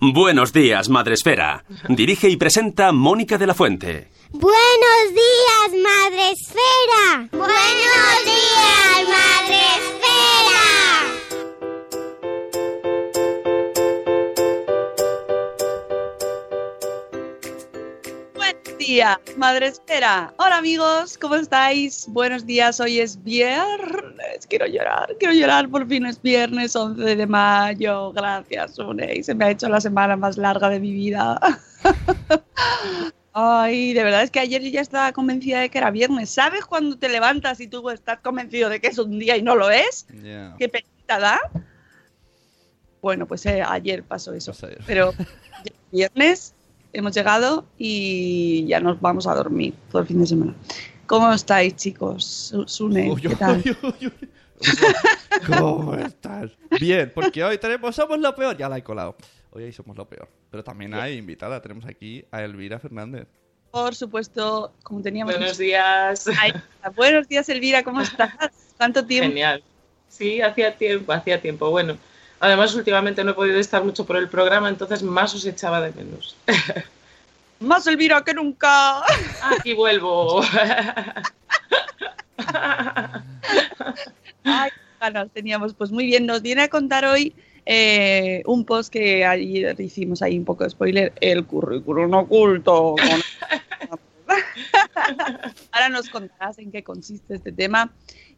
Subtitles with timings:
[0.00, 1.64] Buenos días, Madresfera.
[1.88, 4.10] Dirige y presenta Mónica de la Fuente.
[4.30, 7.28] Buenos días, Madre Esfera.
[7.32, 10.64] Buenos días, Madre Esfera.
[18.34, 20.34] Buenos días, Madre Esfera.
[20.38, 22.06] Hola amigos, ¿cómo estáis?
[22.08, 24.03] Buenos días, hoy es viernes.
[24.48, 28.12] Quiero llorar, quiero llorar, por fin es viernes 11 de mayo.
[28.12, 29.22] Gracias, Une.
[29.22, 31.40] Se me ha hecho la semana más larga de mi vida.
[33.32, 36.30] Ay, de verdad es que ayer yo ya estaba convencida de que era viernes.
[36.30, 39.56] ¿Sabes cuando te levantas y tú estás convencido de que es un día y no
[39.56, 40.06] lo es?
[40.22, 40.54] Yeah.
[40.56, 41.40] ¿Qué penita da?
[43.02, 44.52] Bueno, pues eh, ayer pasó eso.
[44.52, 44.84] Pues ayer.
[44.86, 45.12] Pero
[45.90, 46.54] viernes
[46.92, 50.54] hemos llegado y ya nos vamos a dormir todo el fin de semana.
[51.06, 52.24] ¿Cómo estáis, chicos?
[52.24, 53.62] Su- Sune, Uy, ¿qué tal?
[53.64, 54.28] uy, uy, uy.
[55.46, 56.50] ¿Cómo estás?
[56.80, 58.56] Bien, porque hoy tenemos Somos lo Peor.
[58.56, 59.16] Ya la he colado.
[59.50, 60.28] Hoy hay Somos lo Peor.
[60.50, 61.60] Pero también hay invitada.
[61.60, 63.26] Tenemos aquí a Elvira Fernández.
[63.70, 65.34] Por supuesto, como teníamos...
[65.36, 66.26] Buenos días.
[66.40, 66.52] Ay,
[66.94, 68.32] buenos días, Elvira, ¿cómo estás?
[68.76, 69.28] ¿Cuánto tiempo?
[69.30, 69.62] Genial.
[70.08, 71.68] Sí, hacía tiempo, hacía tiempo.
[71.70, 71.96] Bueno,
[72.38, 75.90] además últimamente no he podido estar mucho por el programa, entonces más os echaba de
[75.92, 76.36] menos.
[77.60, 79.02] Más Elvira que nunca.
[79.42, 80.42] Aquí vuelvo.
[84.44, 85.74] Ay, qué ganas teníamos.
[85.74, 87.34] Pues muy bien, nos viene a contar hoy
[87.66, 92.96] eh, un post que ayer hicimos ahí un poco de spoiler, el currículum oculto.
[95.72, 97.92] Ahora nos contarás en qué consiste este tema.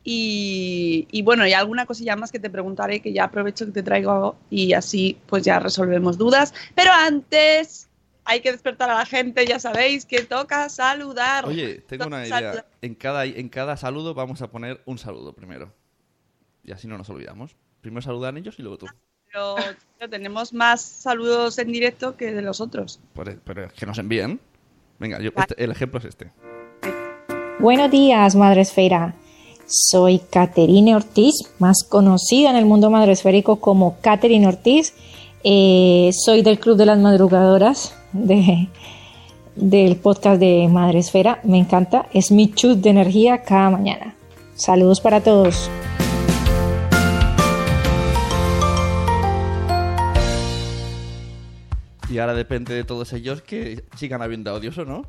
[0.04, 3.82] Y, y bueno, y alguna cosilla más que te preguntaré, que ya aprovecho que te
[3.82, 6.54] traigo y así pues ya resolvemos dudas.
[6.76, 7.88] Pero antes
[8.26, 11.46] hay que despertar a la gente, ya sabéis que toca saludar.
[11.46, 12.38] Oye, tengo una idea.
[12.38, 12.66] saludar.
[12.82, 15.72] En cada, en cada saludo vamos a poner un saludo primero.
[16.64, 17.54] Y así no nos olvidamos.
[17.80, 18.86] Primero saludan ellos y luego tú.
[19.32, 19.54] Pero,
[19.98, 23.00] tío, tenemos más saludos en directo que de los otros.
[23.14, 24.40] Pero, pero es que nos envíen.
[24.98, 25.46] Venga, yo, Vale.
[25.50, 26.32] este- el ejemplo es este.
[27.60, 29.14] Buenos días, Madre Esfera.
[29.66, 34.94] Soy Caterine Ortiz, más conocida en el mundo madresférico como Caterine Ortiz.
[35.44, 37.94] Eh, soy del Club de las Madrugadoras
[38.24, 38.68] de,
[39.54, 41.40] del podcast de Madre Esfera.
[41.44, 44.14] Me encanta, es mi chut de energía cada mañana.
[44.54, 45.70] Saludos para todos.
[52.08, 55.04] Y ahora depende de todos ellos que sigan habiendo audios o no.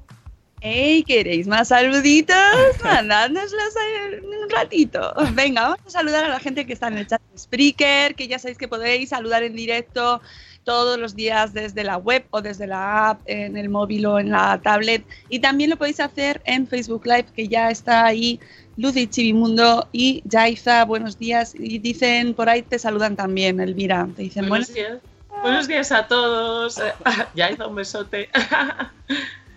[0.62, 1.04] ¡Ey!
[1.04, 2.36] ¿Queréis más saluditos?
[2.84, 3.76] Mandádnoslos
[4.24, 5.14] un ratito.
[5.34, 8.28] Venga, vamos a saludar a la gente que está en el chat de Spreaker, que
[8.28, 10.20] ya sabéis que podéis saludar en directo
[10.68, 14.32] todos los días desde la web o desde la app, en el móvil o en
[14.32, 15.02] la tablet.
[15.30, 18.38] Y también lo podéis hacer en Facebook Live, que ya está ahí
[18.76, 20.84] Lucy Chivimundo y Jaiza.
[20.84, 21.56] Buenos días.
[21.58, 24.10] Y dicen, por ahí te saludan también, Elvira.
[24.14, 25.02] Te dicen, Buenos buenos días.
[25.42, 26.82] Buenos días a todos.
[27.34, 28.30] Hizo un besote.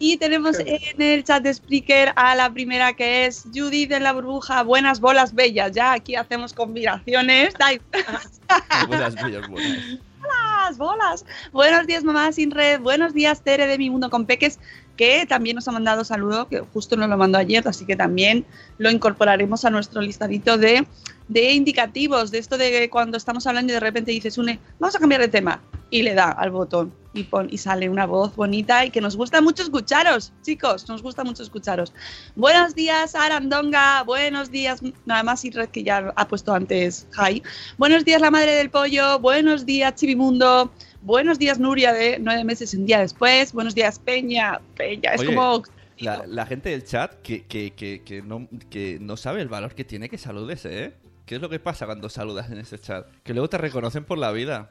[0.02, 4.14] Y tenemos en el chat de Spreaker a la primera que es Judith de la
[4.14, 4.62] burbuja.
[4.62, 5.72] Buenas bolas bellas.
[5.72, 7.52] Ya aquí hacemos combinaciones.
[8.88, 9.98] Buenas, bellas, buenas.
[10.20, 11.24] Bolas, bolas.
[11.52, 12.80] Buenos días, mamá sin red.
[12.80, 14.58] Buenos días, Tere de mi mundo con peques.
[14.96, 18.44] que también nos ha mandado saludo, que justo nos lo mandó ayer, así que también
[18.76, 20.86] lo incorporaremos a nuestro listadito de,
[21.26, 24.98] de indicativos, de esto de cuando estamos hablando y de repente dices, une, vamos a
[24.98, 28.84] cambiar de tema, y le da al botón y, pon, y sale una voz bonita
[28.84, 31.92] y que nos gusta mucho escucharos, chicos, nos gusta mucho escucharos.
[32.36, 37.42] Buenos días, Arandonga, buenos días, nada más y que ya ha puesto antes Jai.
[37.78, 40.72] Buenos días, la madre del pollo, buenos días, Chivimundo.
[41.02, 43.52] Buenos días, Nuria, de nueve meses un día después.
[43.52, 44.60] Buenos días, Peña.
[44.76, 45.62] Peña, es Oye, como.
[45.98, 49.74] La, la gente del chat que, que, que, que no, que no sabe el valor
[49.74, 50.94] que tiene que saludes, ¿eh?
[51.26, 53.06] ¿Qué es lo que pasa cuando saludas en ese chat?
[53.22, 54.70] Que luego te reconocen por la vida.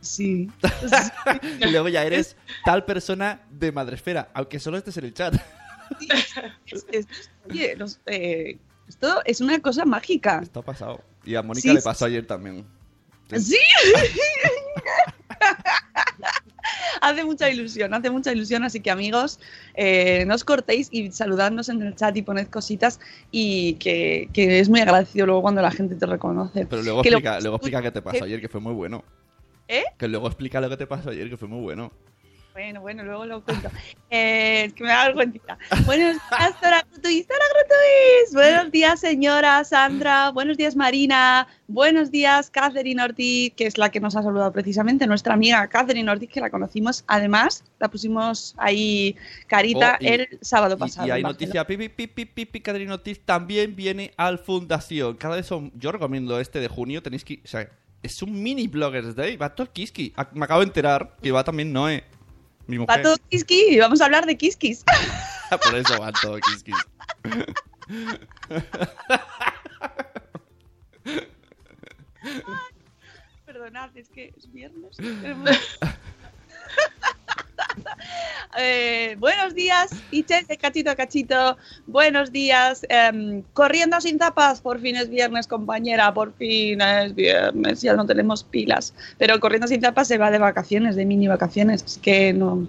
[0.00, 0.50] Sí.
[1.60, 5.34] y luego ya eres tal persona de Madresfera, aunque solo estés en el chat.
[6.66, 7.06] Es- es-
[7.48, 8.58] oye, los- eh,
[8.88, 10.40] esto es una cosa mágica.
[10.42, 11.02] Esto ha pasado.
[11.24, 12.64] Y a Mónica Sí, le sí, pasó ayer también.
[13.38, 13.58] Sí.
[17.00, 19.38] hace mucha ilusión, hace mucha ilusión, así que amigos,
[19.74, 23.00] eh, no os cortéis y saludadnos en el chat y poned cositas
[23.30, 26.66] y que, que es muy agradecido luego cuando la gente te reconoce.
[26.66, 28.72] Pero luego Que lo- explica, luego explica qué te pasó que- ayer, que fue muy
[28.74, 29.04] bueno.
[29.72, 29.84] ¿Eh?
[29.98, 31.92] Que luego explica lo que te pasó ayer, que fue muy bueno.
[32.52, 33.70] Bueno, bueno, luego lo cuento.
[34.10, 35.56] Eh, es que me da vergüenza.
[35.86, 38.34] Buenos días, Sara Grutuis, Sara Grutuis.
[38.34, 40.30] Buenos días, señora Sandra.
[40.32, 41.46] Buenos días, Marina.
[41.68, 46.10] Buenos días, Catherine Ortiz, que es la que nos ha saludado precisamente, nuestra amiga Catherine
[46.10, 47.04] Ortiz, que la conocimos.
[47.06, 49.14] Además, la pusimos ahí
[49.46, 51.06] carita Oh, y- el sábado pasado.
[51.06, 55.16] Y, hay noticia, pipi, pipi, pipi, Catherine Ortiz también viene al Fundación.
[55.16, 57.70] Cada vez son, yo recomiendo este de junio, tenéis que, o sea,
[58.02, 60.12] es un mini Bloggers Day, va todo Kiski.
[60.16, 62.04] A- Me acabo de enterar que va también Noé,
[62.66, 62.98] mi mujer.
[62.98, 64.84] Va todo Kiski, vamos a hablar de Kiskis.
[65.64, 66.72] Por eso va todo Kiski.
[73.46, 74.96] Perdonad, es que es viernes.
[78.58, 81.56] Eh, buenos días, Iches de cachito a cachito.
[81.86, 82.84] Buenos días.
[82.88, 84.60] em, corriendo sin zapas.
[84.60, 86.12] Por fin es viernes, compañera.
[86.12, 87.82] Por fin es viernes.
[87.82, 88.94] Ya no tenemos pilas.
[89.18, 91.82] Pero corriendo sin zapas se va de vacaciones, de mini vacaciones.
[91.84, 92.66] Así que no.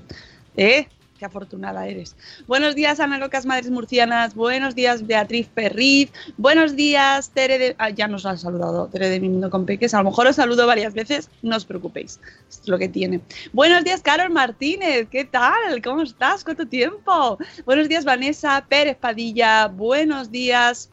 [0.58, 0.88] ¿Eh?
[1.22, 2.16] Qué afortunada eres.
[2.48, 4.34] Buenos días, Ana Locas Madres Murcianas.
[4.34, 6.12] Buenos días, Beatriz Perriz.
[6.36, 7.76] Buenos días, Tere de.
[7.78, 9.94] ah, ya nos ha saludado Tere de Mi Mundo con Peques.
[9.94, 11.30] A lo mejor os saludo varias veces.
[11.44, 12.20] No os preocupéis.
[12.50, 13.22] Es lo que tiene.
[13.54, 15.10] Buenos días, Carol Martínez.
[15.12, 15.80] ¿Qué tal?
[15.84, 16.44] ¿Cómo estás?
[16.44, 17.38] ¿Cuánto tiempo?
[17.68, 19.68] Buenos días, Vanessa Pérez Padilla.
[19.68, 20.90] Buenos días.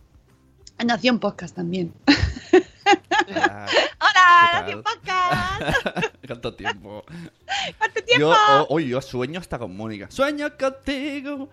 [0.84, 1.94] Nación Podcast también.
[3.34, 3.66] Ah,
[4.00, 4.64] ¡Hola!
[4.66, 4.82] ¿qué Nación?
[4.82, 6.16] Podcast.
[6.26, 7.04] ¿Cuánto tiempo?
[7.78, 8.20] ¿Cuánto tiempo?
[8.20, 10.10] Yo, oh, hoy yo sueño hasta con Mónica.
[10.10, 11.48] Sueño contigo.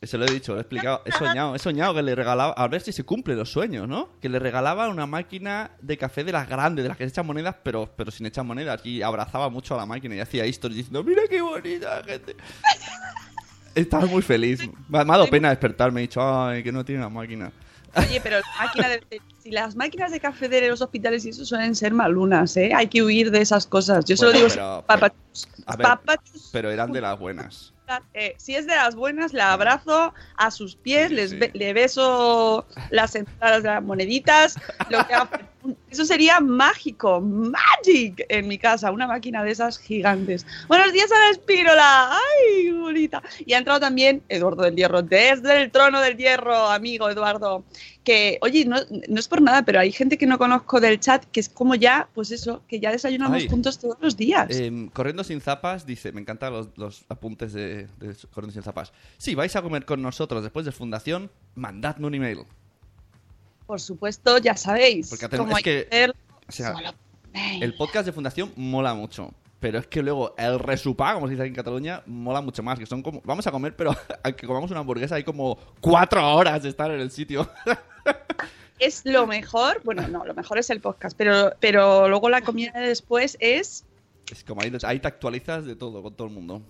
[0.00, 1.02] Eso lo he dicho, lo he explicado.
[1.04, 2.52] He soñado, he soñado que le regalaba.
[2.52, 4.10] A ver si se cumplen los sueños, ¿no?
[4.20, 7.26] Que le regalaba una máquina de café de las grandes, de las que se echan
[7.26, 8.84] monedas, pero, pero sin echar monedas.
[8.84, 12.36] Y abrazaba mucho a la máquina y hacía historias diciendo: Mira qué bonita gente.
[13.74, 14.60] Estaba muy feliz.
[14.88, 16.00] Me ha dado pena despertarme.
[16.00, 17.52] He dicho: Ay, que no tiene la máquina.
[17.96, 21.44] Oye, pero la máquina de- si las máquinas de café de los hospitales y eso
[21.44, 22.72] suelen ser malunas, ¿eh?
[22.74, 24.04] Hay que huir de esas cosas.
[24.04, 27.72] Yo solo Bueno, digo, pero- papachus, A ver, papachus, pero eran de las buenas.
[28.14, 32.66] eh, si es de las buenas, la abrazo a sus pies, les be- le beso
[32.90, 34.54] las entradas de las moneditas.
[34.88, 35.14] Lo que
[35.90, 40.46] eso sería mágico, magic en mi casa, una máquina de esas gigantes.
[40.68, 43.22] Buenos días a la Espírola, ¡ay, qué bonita!
[43.44, 47.64] Y ha entrado también Eduardo del Hierro, desde el trono del hierro, amigo Eduardo.
[48.04, 48.76] Que, oye, no,
[49.08, 51.76] no es por nada, pero hay gente que no conozco del chat que es como
[51.76, 53.48] ya, pues eso, que ya desayunamos Ay.
[53.48, 54.48] juntos todos los días.
[54.50, 58.92] Em, corriendo sin zapas, dice, me encantan los, los apuntes de, de Corriendo sin zapas.
[59.18, 62.38] Si vais a comer con nosotros después de fundación, mandadme un email.
[63.72, 65.08] Por supuesto, ya sabéis.
[65.08, 66.14] Porque hacemos- cómo es hay que- hacerlo.
[66.46, 66.74] O sea,
[67.62, 69.32] el podcast de fundación mola mucho.
[69.60, 72.78] Pero es que luego el resupá, como se dice aquí en Cataluña, mola mucho más.
[72.78, 76.62] Que son como, vamos a comer, pero aunque comamos una hamburguesa hay como cuatro horas
[76.62, 77.48] de estar en el sitio.
[78.78, 82.72] Es lo mejor, bueno, no, lo mejor es el podcast, pero, pero luego la comida
[82.72, 83.86] de después es
[84.30, 86.60] Es como ahí, ahí te actualizas de todo con todo el mundo.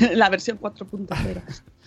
[0.14, 1.42] la versión 4.0.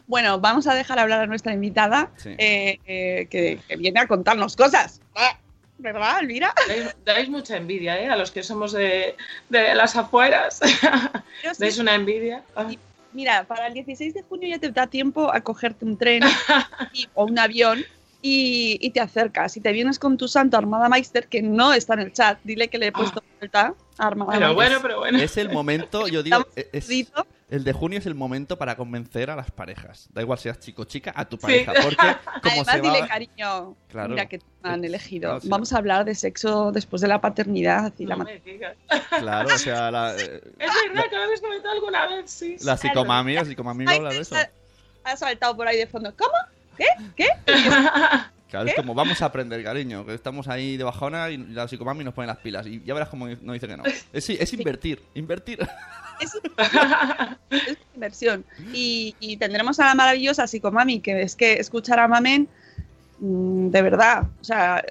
[0.08, 2.30] Bueno, vamos a dejar hablar a nuestra invitada Sí.
[2.38, 5.02] eh, eh, que, que viene a contarnos cosas.
[5.16, 5.38] Ah,
[5.78, 6.54] ¿Verdad, Elvira?
[6.68, 8.08] Dais, dais mucha envidia, ¿eh?
[8.08, 9.16] A los que somos de,
[9.50, 10.60] de las afueras.
[11.44, 11.58] Yo sí.
[11.60, 12.44] Dais una envidia.
[12.56, 12.68] Ah.
[13.14, 16.22] Mira, para el 16 de junio ya te da tiempo a cogerte un tren
[16.94, 17.84] y- o un avión
[18.28, 19.56] y, y te acercas.
[19.58, 22.40] Y te vienes con tu santo Armada Meister, que no está en el chat.
[22.44, 24.56] Dile que le he puesto vuelta a Armada Pero Meister.
[24.56, 25.20] bueno, pero bueno.
[25.20, 27.26] Es el momento, yo digo, es- fritos.
[27.52, 30.08] el de junio es el momento para convencer a las parejas.
[30.12, 31.42] Da igual seas chico o chica, a tu Sí.
[31.44, 31.74] pareja.
[31.84, 31.98] Porque
[32.42, 33.08] como Además, se dile, va...
[33.08, 34.10] cariño, Claro.
[34.10, 35.30] mira que te han elegido.
[35.30, 35.48] Claro, sí.
[35.50, 37.94] Vamos a hablar de sexo después de la paternidad.
[38.00, 38.76] Y la No me digas.
[39.20, 42.56] Claro, o sea, la, eh, Es verdad que lo habéis comentado alguna vez, sí.
[42.64, 44.36] la psicomami, la psicomami va a hablar de eso.
[45.04, 46.12] ha saltado por ahí de fondo.
[46.18, 46.34] ¿Cómo?
[46.78, 46.86] ¿Qué?
[47.16, 47.28] ¿Qué?
[48.48, 52.06] Claro, es como vamos a aprender, cariño, que estamos ahí de bajona y la psicomami
[52.06, 52.66] nos pone las pilas.
[52.68, 53.84] Y ya verás cómo no dice que no.
[54.14, 55.60] Es, es invertir, invertir.
[57.50, 58.46] es inversión.
[58.72, 62.48] Y, y tendremos a la maravillosa psicomami, que es que escuchar a Mamen,
[63.20, 64.84] mm, de verdad, o sea,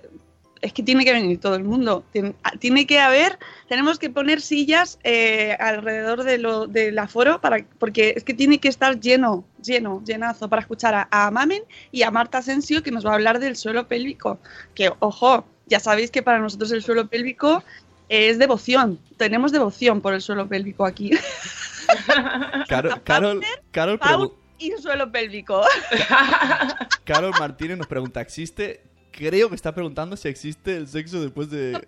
[0.64, 2.04] es que tiene que venir todo el mundo.
[2.10, 7.64] Tiene, tiene que haber, tenemos que poner sillas eh, alrededor de lo, del aforo, para,
[7.78, 12.02] porque es que tiene que estar lleno, lleno, llenazo, para escuchar a, a Mamen y
[12.02, 14.38] a Marta Asensio, que nos va a hablar del suelo pélvico.
[14.74, 17.62] Que, ojo, ya sabéis que para nosotros el suelo pélvico
[18.08, 18.98] es devoción.
[19.18, 21.10] Tenemos devoción por el suelo pélvico aquí.
[22.68, 23.44] Carol, Carol,
[24.00, 25.62] Carol, y suelo pélvico.
[27.04, 28.93] Carol Martínez nos pregunta, ¿existe?
[29.16, 31.86] Creo que está preguntando si existe el sexo después de...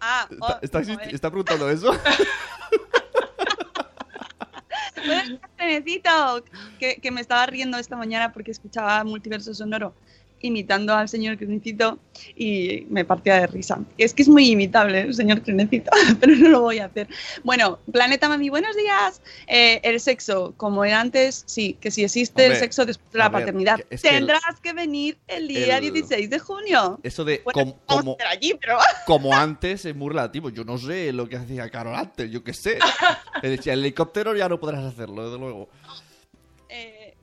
[0.00, 1.14] Ah, oh, ¿Está, está, joder.
[1.14, 1.92] está preguntando eso?
[6.78, 9.94] Que me estaba riendo esta mañana porque escuchaba Multiverso Sonoro
[10.40, 11.98] imitando al señor Crenecito
[12.36, 13.78] y me partía de risa.
[13.96, 15.90] Es que es muy imitable el señor Crenecito,
[16.20, 17.08] pero no lo voy a hacer.
[17.44, 19.20] Bueno, Planeta Mami, buenos días.
[19.46, 23.18] Eh, el sexo, como era antes, sí, que si existe Hombre, el sexo después de
[23.18, 27.00] la ver, paternidad, es que el- tendrás que venir el día el- 16 de junio.
[27.02, 28.78] Eso de Bueno, com- vamos como, allí, pero...
[29.06, 30.50] como antes es muy relativo.
[30.50, 32.78] Yo no sé lo que hacía Carol antes, yo qué sé.
[33.42, 35.68] Le decía, el helicóptero ya no podrás hacerlo, desde luego.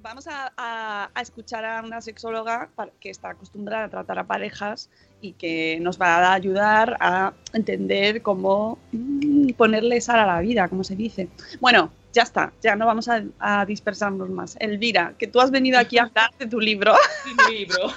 [0.05, 2.69] Vamos a, a- a escuchar a una sexóloga
[2.99, 4.87] que está acostumbrada a tratar a parejas
[5.19, 10.67] y que nos va a ayudar a entender cómo mm, ponerle sal a la vida,
[10.67, 11.27] como se dice.
[11.59, 14.55] Bueno, ya está, ya no vamos a, a dispersarnos más.
[14.59, 16.93] Elvira, que tú has venido aquí a hablar de tu libro.
[17.49, 17.87] Mi libro.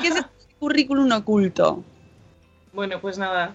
[0.00, 1.84] ¿Qué es este currículum oculto?
[2.72, 3.54] Bueno, pues nada.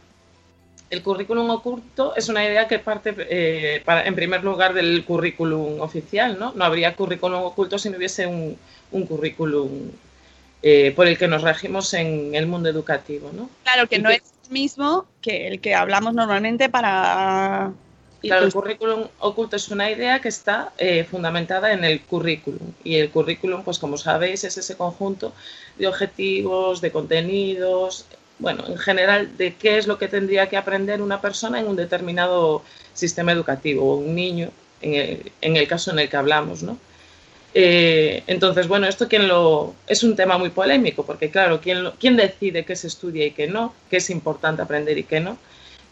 [0.91, 5.79] El currículum oculto es una idea que parte, eh, para- en primer lugar, del currículum
[5.79, 6.51] oficial, ¿no?
[6.53, 8.57] No habría currículum oculto si no hubiese un,
[8.91, 9.69] un currículum
[10.63, 13.49] eh, por el que nos regimos en el mundo educativo, ¿no?
[13.63, 17.71] Claro, que Y no que- es el mismo que el que hablamos normalmente para...
[18.21, 22.59] Claro, el currículum oculto es una idea que está eh, fundamentada en el currículum.
[22.83, 25.33] Y el currículum, pues como sabéis, es ese conjunto
[25.79, 28.05] de objetivos, de contenidos,
[28.41, 31.75] bueno, en general, de qué es lo que tendría que aprender una persona en un
[31.77, 34.93] determinado sistema educativo o un niño, en
[35.57, 36.77] el, caso en el que hablamos, ¿no?
[37.53, 39.07] Eh, entonces, bueno, esto
[39.87, 43.31] es un tema muy polémico, porque claro, ¿quién, lo- ¿quién decide qué se estudia y
[43.31, 43.75] qué no?
[43.89, 45.37] ¿Qué es importante aprender y qué no?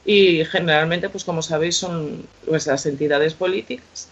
[0.06, 4.10] Y generalmente, pues como sabéis, son pues, las entidades políticas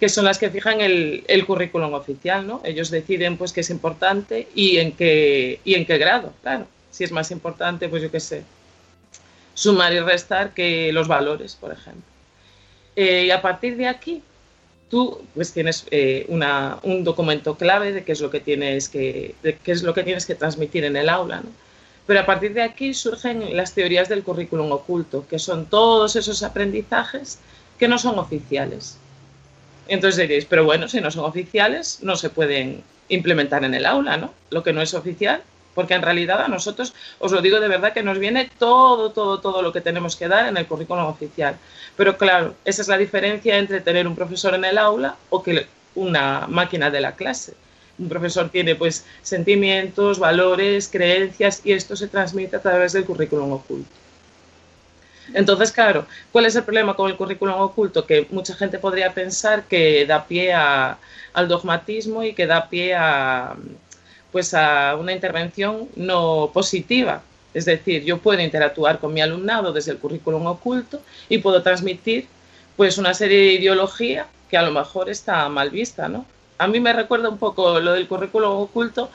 [0.00, 2.60] que son las que fijan el, el currículum oficial, ¿no?
[2.64, 6.66] Ellos deciden pues qué es importante y en qué, y en qué grado, claro.
[6.94, 8.44] Si es más importante, pues yo qué sé,
[9.54, 12.02] sumar y restar que los valores, por ejemplo.
[12.96, 14.22] Eh, y a partir de aquí,
[14.90, 19.34] tú pues tienes eh, una- un documento clave de qué es lo que tienes que,
[19.42, 21.50] de qué es lo que tienes que transmitir en el aula, ¿no?
[22.06, 26.42] Pero a partir de aquí surgen las teorías del currículum oculto, que son todos esos
[26.42, 27.38] aprendizajes
[27.78, 28.98] que no son oficiales.
[29.88, 34.16] Entonces diréis, pero bueno, si no son oficiales, no se pueden implementar en el aula,
[34.16, 34.32] ¿no?
[34.50, 35.42] Lo que no es oficial,
[35.74, 39.40] porque en realidad a nosotros, os lo digo de verdad, que nos viene todo, todo,
[39.40, 41.56] todo lo que tenemos que dar en el currículum oficial.
[41.96, 45.66] Pero claro, esa es la diferencia entre tener un profesor en el aula o que
[45.94, 47.54] una máquina de la clase.
[47.98, 53.52] Un profesor tiene pues sentimientos, valores, creencias y esto se transmite a través del currículum
[53.52, 54.04] oculto.
[55.32, 58.04] Entonces, claro, ¿cuál es el problema con el currículum oculto?
[58.06, 63.56] Que mucha gente podría pensar que da pie al dogmatismo y que da pie a,
[64.34, 67.22] pues a una intervención no positiva.
[67.54, 72.26] Es decir, yo puedo interactuar con mi alumnado desde el currículum oculto y puedo transmitir
[72.76, 76.26] pues una serie de ideología que a lo mejor está mal vista, ¿no?
[76.58, 79.08] A mí me recuerda un poco lo del currículum oculto,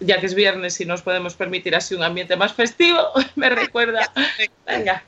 [0.00, 2.98] ya que es viernes y nos podemos permitir así un ambiente más festivo,
[3.36, 4.10] me recuerda,
[4.66, 5.04] venga,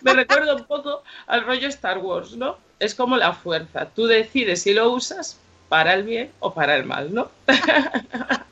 [0.00, 2.56] me recuerda un poco al rollo Star Wars, ¿no?
[2.78, 6.86] Es como la fuerza, tú decides si lo usas para el bien o para el
[6.86, 7.30] mal, ¿no?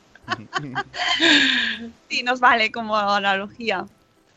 [2.09, 3.85] Sí, nos vale como analogía.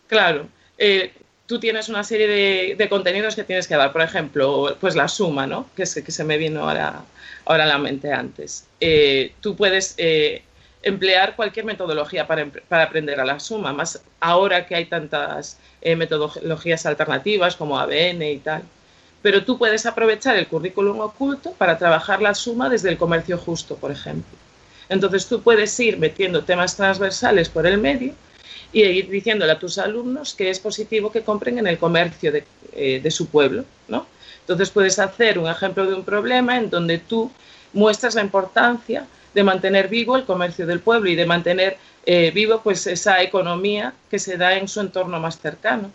[0.06, 1.12] Claro, eh,
[1.46, 3.92] tú tienes una serie de, contenidos que tienes que dar.
[3.92, 5.72] Por ejemplo, pues la suma, ¿no?
[5.75, 7.04] Que, se- que se me vino ahora,
[7.44, 8.68] ahora a la mente antes.
[8.80, 10.50] Eh, tú puedes eh,
[10.82, 15.61] emplear cualquier metodología para, para aprender a la suma, más ahora que hay tantas
[15.96, 18.70] metodologías alternativas como ABN y tal.
[19.20, 23.78] Pero tú puedes aprovechar el currículum oculto para trabajar la suma desde el comercio justo,
[23.78, 24.38] por ejemplo.
[24.89, 28.15] Entonces tú puedes ir metiendo temas transversales por el medio
[28.73, 32.45] y ir diciéndole a tus alumnos que es positivo que compren en el comercio de,
[32.73, 34.07] eh, de su pueblo, ¿no?
[34.41, 37.31] Entonces puedes hacer un ejemplo de un problema en donde tú
[37.73, 42.61] muestras la importancia de mantener vivo el comercio del pueblo y de mantener eh, vivo
[42.62, 45.91] pues esa economía que se da en su entorno más cercano.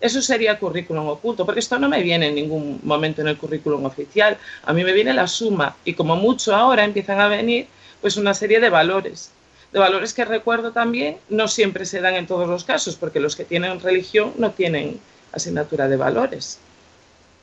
[0.00, 3.84] Eso sería currículum oculto, porque esto no me viene en ningún momento en el currículum
[3.86, 4.36] oficial.
[4.64, 7.68] A mí me viene la suma y como mucho ahora empiezan a venir
[8.04, 9.30] pues una serie de valores.
[9.72, 13.34] De valores que recuerdo también no siempre se dan en todos los casos, porque los
[13.34, 15.00] que tienen religión no tienen
[15.32, 16.58] asignatura de valores.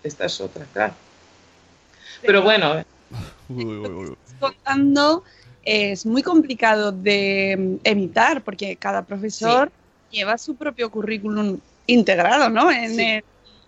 [0.03, 0.93] Esta es otra, claro.
[2.21, 2.77] Pero bueno,
[3.49, 5.23] eh, contando
[5.63, 9.71] es muy complicado de mm, evitar porque cada profesor
[10.11, 12.69] lleva su propio currículum integrado, ¿no?
[12.69, 13.01] En, Sí.
[13.01, 13.23] el,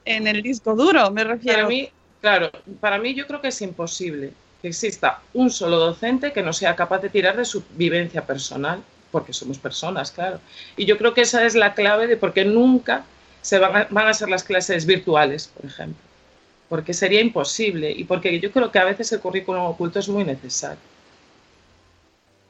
[0.06, 1.58] en el disco duro, me refiero.
[1.58, 1.90] Para mí,
[2.22, 4.32] claro, para mí yo creo que es imposible
[4.64, 8.82] que exista un solo docente que no sea capaz de tirar de su vivencia personal,
[9.12, 10.40] porque somos personas, claro.
[10.78, 13.06] Y yo creo que esa es la clave de por qué nunca
[13.44, 16.02] se van a, ser las clases virtuales, por ejemplo.
[16.70, 20.24] Porque sería imposible y porque yo creo que a veces el currículum oculto es muy
[20.26, 20.80] necesario.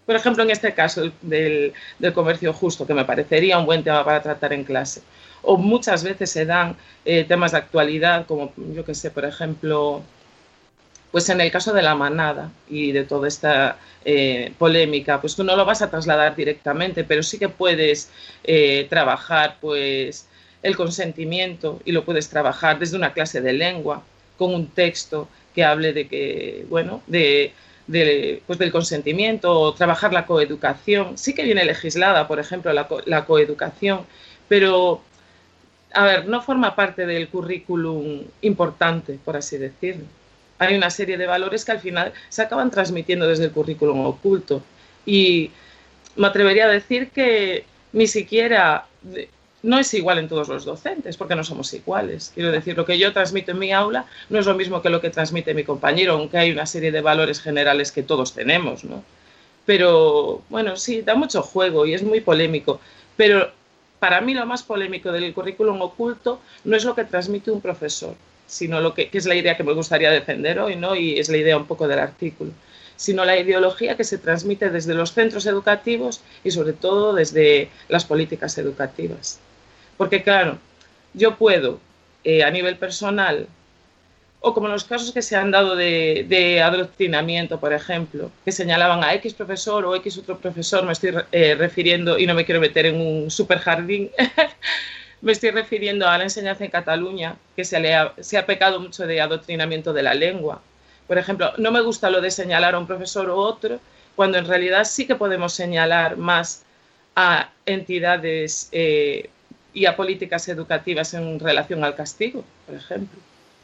[0.05, 3.83] Por ejemplo, en este caso del- del, del comercio justo, que me parecería un buen
[3.83, 5.01] tema para tratar en clase.
[5.41, 10.03] O muchas veces se dan eh, temas de actualidad, como yo que sé, por ejemplo,
[11.13, 15.43] pues en el caso de la manada y de toda esta eh, polémica, pues tú
[15.43, 18.09] no lo vas a trasladar directamente, pero sí que puedes
[18.43, 20.27] eh, trabajar pues
[20.63, 24.01] el consentimiento y lo puedes trabajar desde una clase de lengua
[24.39, 27.53] con un texto que hable de que, bueno, de,
[28.47, 31.15] pues del consentimiento o trabajar la coeducación.
[31.19, 34.07] Sí que viene legislada, por ejemplo, la, la coeducación,
[34.49, 35.03] pero,
[35.93, 40.05] a ver, no forma parte del currículum importante, por así decirlo.
[40.59, 44.63] Hay una serie de valores que al final se acaban transmitiendo desde el currículum oculto.
[45.05, 45.51] Y
[46.15, 48.85] me atrevería a decir que ni siquiera
[49.63, 52.31] no es igual en todos los docentes, porque no somos iguales.
[52.33, 55.01] Quiero decir, lo que yo transmito en mi aula no es lo mismo que lo
[55.01, 59.03] que transmite mi compañero, aunque hay una serie de valores generales que todos tenemos, ¿no?
[59.65, 62.81] Pero bueno, sí, da mucho juego y es muy polémico.
[63.15, 63.51] Pero
[63.99, 68.15] para mí lo más polémico del currículum oculto no es lo que transmite un profesor,
[68.53, 70.95] sino lo que, que es la idea que me gustaría defender hoy, ¿no?
[70.95, 72.51] Y es la idea un poco del artículo,
[72.95, 78.05] sino la ideología que se transmite desde los centros educativos y sobre todo desde las
[78.05, 79.39] políticas educativas.
[79.97, 80.59] Porque claro,
[81.13, 81.79] yo puedo
[82.23, 83.47] eh, a nivel personal
[84.45, 89.13] o como los casos que se han dado de, adoctrinamiento, por ejemplo, que señalaban a
[89.13, 92.87] X profesor o X otro profesor, me estoy eh, refiriendo, y no me quiero meter
[92.87, 94.11] en un super jardín,
[95.23, 97.77] me estoy refiriendo a la enseñanza en Cataluña, que se,
[98.37, 100.61] ha pecado mucho de adoctrinamiento de la lengua.
[101.07, 103.79] Por ejemplo, no me gusta lo de señalar a un profesor u otro,
[104.17, 106.63] cuando en realidad sí que podemos señalar más
[107.15, 109.29] a entidades eh,
[109.73, 113.19] y a políticas educativas en relación al castigo, por ejemplo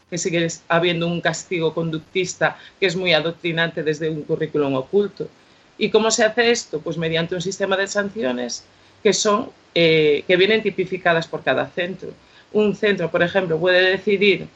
[0.09, 5.29] que sigue habiendo un castigo conductista que es muy adoctrinante desde un currículum oculto.
[5.77, 6.81] ¿Y cómo se hace esto?
[6.81, 8.63] Pues mediante un sistema de sanciones
[9.03, 12.09] que son eh, que vienen tipificadas por cada centro.
[12.51, 14.47] Un centro, por ejemplo, puede decidir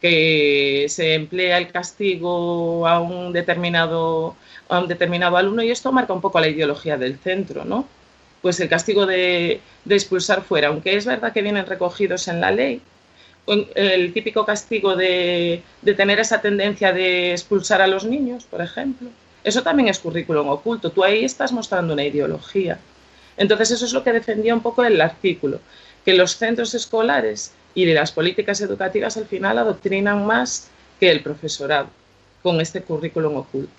[0.00, 4.36] que se emplea el castigo a un determinado
[4.68, 7.86] a un determinado alumno y esto marca un poco la ideología del centro, ¿no?
[8.40, 12.80] Pues el castigo de, expulsar fuera, aunque es verdad que vienen recogidos en la ley,
[13.74, 19.08] el típico castigo de, de, tener esa tendencia de expulsar a los niños, por ejemplo.
[19.42, 20.90] Eso también es currículum oculto.
[20.90, 22.78] Tú ahí estás mostrando una ideología.
[23.40, 25.60] Entonces eso es lo que defendía un poco el artículo,
[26.04, 30.68] que los centros escolares y las políticas educativas al final adoctrinan más
[31.00, 31.88] que el profesorado
[32.42, 33.72] con este currículum oculto.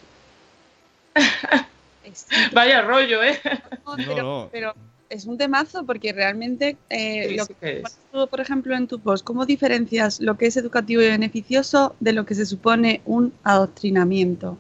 [2.54, 3.40] Vaya rollo, ¿eh?
[3.86, 4.50] No, pero, no, no.
[4.52, 4.74] pero
[5.10, 9.00] es un temazo porque realmente eh, Sí, lo sí que tú, por ejemplo, en tu
[9.00, 13.32] post, ¿cómo diferencias lo que es educativo y beneficioso de lo que se supone un
[13.44, 14.58] adoctrinamiento?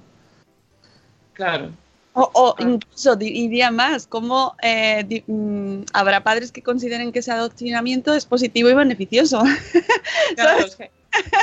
[1.33, 1.71] Claro.
[2.13, 7.19] O, o incluso di- diría más, ¿cómo eh, di- mm, habrá padres que consideren que
[7.19, 9.41] ese adoctrinamiento es positivo y beneficioso?
[10.35, 10.65] Claro,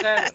[0.01, 0.33] claro.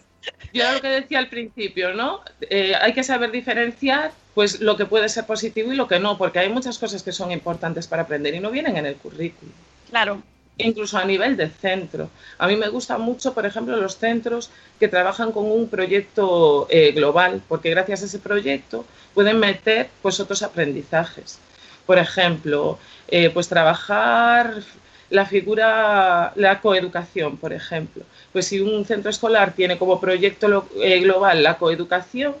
[0.52, 2.20] Yo era lo que decía al principio, ¿no?
[2.48, 6.16] Eh, hay que saber diferenciar pues lo que puede ser positivo y lo que no,
[6.18, 9.52] porque hay muchas cosas que son importantes para aprender y no vienen en el currículum.
[9.90, 10.22] Claro.
[10.56, 12.10] Incluso a nivel de centro.
[12.38, 16.92] A mí me gustan mucho, por ejemplo, los centros que trabajan con un proyecto eh,
[16.92, 21.40] global, porque gracias a ese proyecto pueden meter pues otros aprendizajes.
[21.86, 24.62] Por ejemplo, eh, pues trabajar
[25.10, 28.04] la figura, la coeducación, por ejemplo.
[28.32, 32.36] Pues si un centro escolar tiene como proyecto eh, global la coeducación,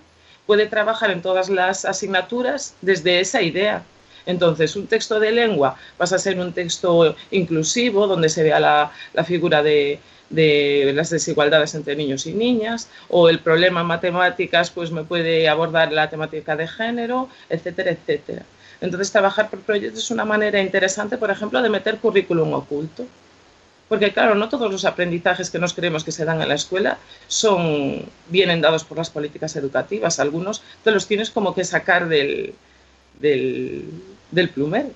[0.46, 3.82] puede trabajar en todas las asignaturas desde esa idea.
[4.26, 8.90] Entonces, un texto de lengua pasa a ser un texto inclusivo, donde se vea la,
[9.24, 14.90] figura de, de las desigualdades entre niños y niñas, o el problema en matemáticas, pues
[14.90, 18.42] me puede abordar la temática de género, etcétera, etcétera.
[18.80, 23.06] Entonces, trabajar por proyectos es una manera interesante, por ejemplo, de meter currículum oculto.
[23.88, 26.98] Porque, claro, no todos los aprendizajes que nos creemos que se dan en la escuela
[27.28, 30.18] son, vienen dados por las políticas educativas.
[30.20, 32.54] Algunos te los tienes como que sacar del,
[33.20, 33.84] del,
[34.34, 34.90] del plumero.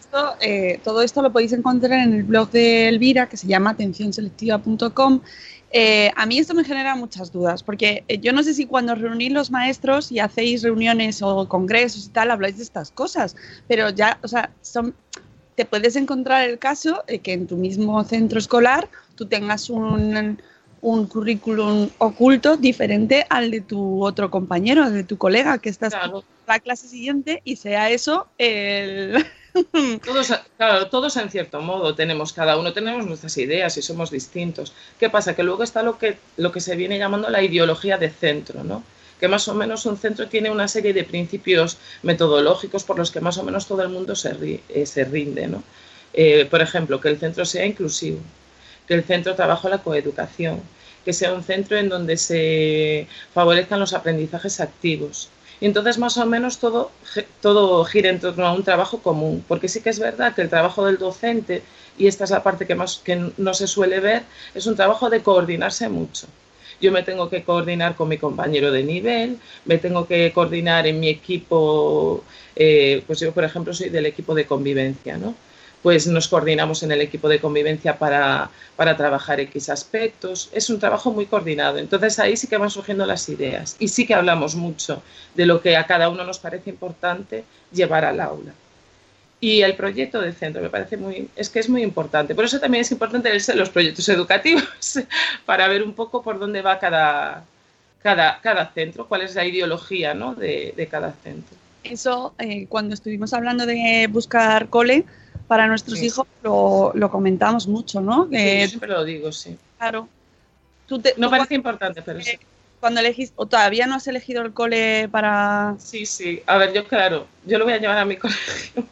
[0.00, 3.70] Esto, eh, todo esto lo podéis encontrar en el blog de Elvira, que se llama
[3.70, 5.20] atencionselectiva.com.
[5.74, 8.94] Eh, a mí esto me genera muchas dudas, porque eh, yo no sé si cuando
[8.94, 13.36] reunís los maestros y hacéis reuniones o congresos y tal, habláis de estas cosas,
[13.68, 14.94] pero ya, o sea, son,
[15.54, 20.38] te puedes encontrar el caso de que en tu mismo centro escolar tú tengas un,
[20.82, 26.12] un currículum oculto diferente al de tu otro compañero, de tu colega que estás en
[26.46, 29.24] la clase siguiente y sea eso el...
[30.04, 34.72] todos, claro, todos en cierto modo tenemos, cada uno tenemos nuestras ideas y somos distintos.
[34.98, 35.36] ¿Qué pasa?
[35.36, 38.82] Que luego está lo que, lo que se viene llamando la ideología de centro, ¿no?
[39.20, 43.20] que más o menos un centro tiene una serie de principios metodológicos por los que
[43.20, 45.46] más o menos todo el mundo se, eh, se rinde.
[45.46, 45.62] ¿no?
[46.12, 48.18] Eh, por ejemplo, que el centro sea inclusivo,
[48.86, 50.60] que el centro trabaje la coeducación,
[51.04, 55.30] que sea un centro en donde se favorezcan los aprendizajes activos.
[55.62, 56.90] Y entonces más o menos todo,
[57.40, 60.48] todo gira en torno a un trabajo común, porque sí que es verdad que el
[60.48, 61.62] trabajo del docente,
[61.96, 64.24] y esta es la parte que, más, que no se suele ver,
[64.56, 66.26] es un trabajo de coordinarse mucho.
[66.80, 70.98] Yo me tengo que coordinar con mi compañero de nivel, me tengo que coordinar en
[70.98, 72.24] mi equipo,
[72.56, 75.36] eh, pues yo por ejemplo soy del equipo de convivencia, ¿no?
[75.82, 80.48] Pues nos coordinamos en el equipo de convivencia para, para trabajar X aspectos.
[80.52, 81.78] Es un trabajo muy coordinado.
[81.78, 85.02] Entonces ahí sí que van surgiendo las ideas y sí que hablamos mucho
[85.34, 88.52] de lo que a cada uno nos parece importante llevar al aula.
[89.40, 92.34] Y el proyecto de centro me parece muy, es que es muy importante.
[92.34, 94.64] Por eso también es importante el- los proyectos educativos,
[95.46, 97.42] para ver un poco por dónde va cada,
[98.04, 100.36] cada, cada centro, cuál es la ideología ¿no?
[100.36, 101.56] de, de cada centro.
[101.82, 105.04] Eso, eh, cuando estuvimos hablando de buscar cole
[105.52, 106.06] para nuestros Sí.
[106.06, 108.24] hijos, lo, lo comentamos mucho, ¿no?
[108.24, 109.54] Sí, Que, yo siempre lo digo, sí.
[109.76, 110.08] claro.
[110.86, 112.38] Tú te- No tú parece importante, pero sí.
[112.80, 115.74] cuando elegís, o todavía no has elegido el cole para...
[115.78, 116.42] Sí, sí.
[116.46, 118.86] A ver, yo claro, yo lo voy a llevar a mi colegio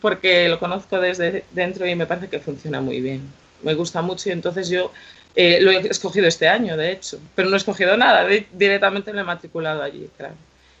[0.00, 3.22] porque lo conozco desde dentro y me parece que funciona muy bien.
[3.62, 4.90] Me gusta mucho y entonces yo
[5.36, 9.12] eh, lo he escogido este año, de hecho, pero no he escogido nada, di- directamente
[9.12, 10.34] lo he matriculado allí, claro.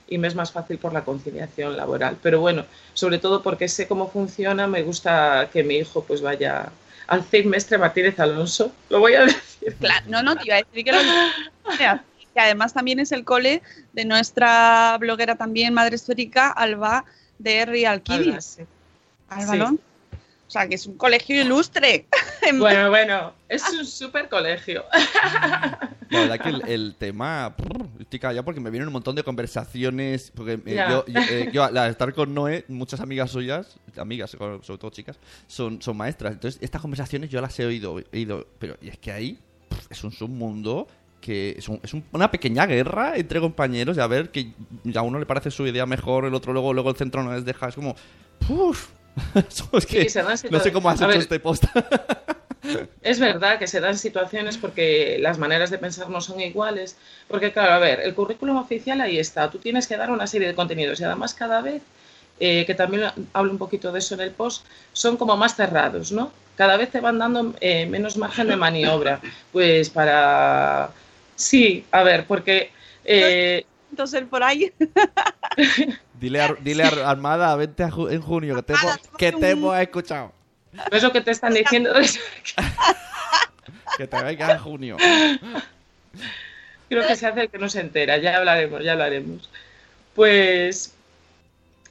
[0.08, 2.16] Y me es más fácil por la conciliación laboral.
[2.22, 6.70] Pero bueno, sobre todo porque sé cómo funciona, me gusta que mi hijo pues vaya
[7.06, 8.72] al CIG Mestre Martínez Alonso.
[8.88, 9.74] Lo voy a decir.
[9.80, 10.98] Claro, no, no, te iba a decir que lo
[12.34, 17.04] que además también es el cole de nuestra bloguera también, Madre Esférica, Alba
[17.38, 18.44] de Real Alba, Kids.
[18.44, 18.62] sí.
[19.28, 19.78] Alba Sí.
[20.48, 22.06] O sea, que es un colegio ilustre.
[22.58, 24.82] Bueno, bueno, es un súper colegio.
[26.08, 27.54] La verdad que el, el tema.
[28.00, 30.32] Estoy callado porque me vienen un montón de conversaciones.
[30.34, 34.78] Porque eh, yo, yo, eh, yo, al estar con Noé, muchas amigas suyas, amigas, sobre
[34.78, 36.32] todo chicas, son, son maestras.
[36.32, 37.98] Entonces, estas conversaciones yo las he oído.
[37.98, 39.38] he oído pero y es que ahí
[39.90, 40.86] es un submundo
[41.20, 44.52] que es, un- es un- una pequeña guerra entre compañeros y a ver que
[44.94, 47.44] a uno le parece su idea mejor, el otro luego, luego el centro no les
[47.44, 47.68] deja.
[47.68, 47.94] Es como.
[48.46, 48.88] ¡Puf!
[49.72, 50.18] Es que Sí,
[50.50, 51.64] no sé cómo has hecho ver, este post.
[53.02, 56.96] Es verdad que se dan situaciones porque las maneras de pensar no son iguales.
[57.28, 59.50] Porque, claro, a ver, el currículum oficial ahí está.
[59.50, 61.82] Tú tienes que dar una serie de contenidos y además cada vez,
[62.40, 66.12] eh, que también hablo un poquito de eso en el post, son como más cerrados,
[66.12, 66.32] ¿no?
[66.56, 69.20] Cada vez te van dando eh, menos margen de maniobra.
[69.52, 70.92] Pues para...
[71.36, 72.72] Sí, a ver, porque...
[73.04, 73.64] eh,
[74.30, 74.72] Por ahí.
[76.20, 79.50] Dile, a, dile a Armada, vente a ju- en junio, que te, hemos, que te
[79.50, 80.32] hemos escuchado.
[80.90, 81.92] es lo que te están diciendo.
[83.96, 84.96] Que te venga en junio.
[86.88, 89.50] Creo que se hace el que no se entera, ya hablaremos, ya hablaremos.
[90.14, 90.94] Pues.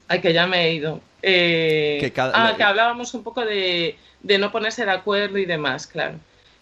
[0.08, 1.00] Ay, que ya me he ido.
[1.22, 5.36] Eh, Que cada- ah, la- que hablábamos un poco de, de no ponerse de acuerdo
[5.38, 6.14] y demás, claro.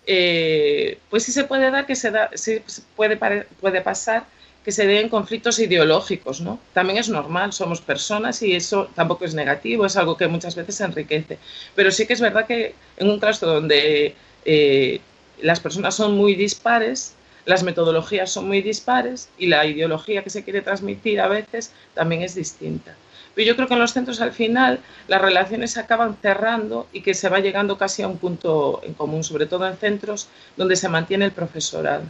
[0.07, 4.25] Eh, pues sí se puede dar que se da, sí se puede, puede pasar
[4.67, 6.59] que se den conflictos ideológicos, ¿no?
[6.73, 10.81] También es normal, somos personas y eso tampoco es negativo, es algo que muchas veces
[10.81, 11.39] enriquece.
[11.77, 15.01] Pero sí que es verdad que en un caso donde eh,
[15.41, 20.43] las personas son muy dispares, las metodologías son muy dispares y la ideología que se
[20.43, 22.97] quiere transmitir a veces también es distinta.
[23.37, 27.03] Pero yo creo que en los centros al final las relaciones se acaban cerrando y
[27.03, 30.27] que se va llegando casi a un punto en común, sobre todo en centros
[30.57, 32.03] donde se mantiene el profesorado.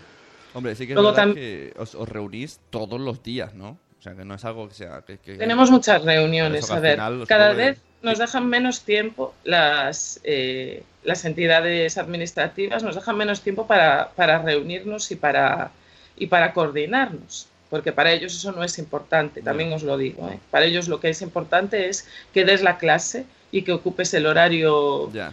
[0.57, 3.79] Hombre, sí que es Luego verdad que os, os reunís todos los días, ¿no?
[3.99, 5.03] O sea, que no es algo que sea...
[5.03, 10.83] Que, que- Tenemos muchas reuniones, a ver, cada vez nos dejan menos tiempo las, eh,
[11.05, 15.73] las entidades administrativas, nos dejan menos tiempo para, para reunirnos y para,
[16.16, 20.27] y para coordinarnos, porque para ellos eso no es importante, también os lo digo.
[20.31, 20.38] ¿eh?
[20.51, 24.25] Para ellos lo que es importante es que des la clase y que ocupes el
[24.27, 25.33] horario Ya.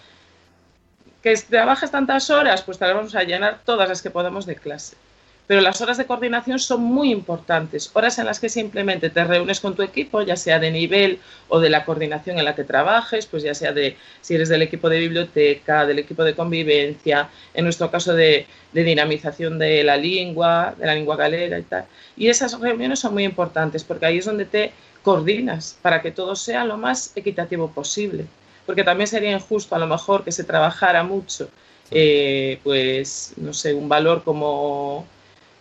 [1.21, 4.55] que trabajas tantas horas, pues te las vamos a llenar todas las que podamos de
[4.55, 4.95] clase.
[5.53, 9.59] Pero las horas de coordinación son muy importantes, horas en las que simplemente te reúnes
[9.59, 13.27] con tu equipo, ya sea de nivel o de la coordinación en la que trabajes,
[13.27, 17.65] pues ya sea de si eres del equipo de biblioteca, del equipo de convivencia, en
[17.65, 21.85] nuestro caso de, de dinamización de la lengua, de la lengua galera y tal.
[22.17, 24.71] Y esas reuniones son muy importantes porque ahí es donde te
[25.03, 28.25] coordinas para que todo sea lo más equitativo posible.
[28.65, 31.47] Porque también sería injusto a lo mejor que se trabajara mucho,
[31.91, 35.05] eh, pues, no sé, un valor como...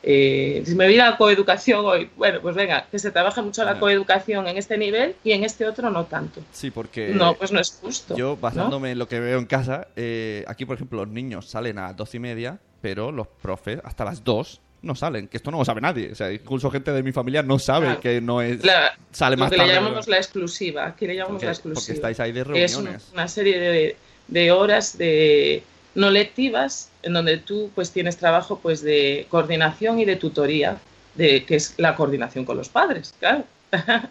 [0.02, 3.74] eh, si me viene la coeducación hoy, bueno, pues venga, que se trabaje mucho la
[3.74, 3.80] Ya.
[3.80, 6.40] coeducación en este nivel y en este otro no tanto.
[6.52, 7.08] Sí, porque...
[7.08, 8.16] No, pues no es justo.
[8.16, 8.36] Yo, ¿no?
[8.36, 11.82] basándome en lo que veo en casa, eh, aquí, por ejemplo, los niños salen a
[11.88, 15.58] las doce y media, pero los profes hasta las dos no salen, que esto no
[15.58, 16.10] lo sabe nadie.
[16.10, 18.00] O sea, incluso gente de mi familia no sabe Claro.
[18.00, 18.64] que no es...
[18.64, 19.68] La- sale lo que tarde.
[19.68, 21.94] le llamamos la exclusiva, aquí le llamamos Porque- la porque exclusiva.
[21.94, 23.10] estáis ahí de Es un- reuniones.
[23.12, 25.62] una serie de, de horas de
[25.94, 30.78] no lectivas en donde tú pues tienes trabajo pues de coordinación y de tutoría,
[31.14, 33.44] de que es la coordinación con los padres, claro.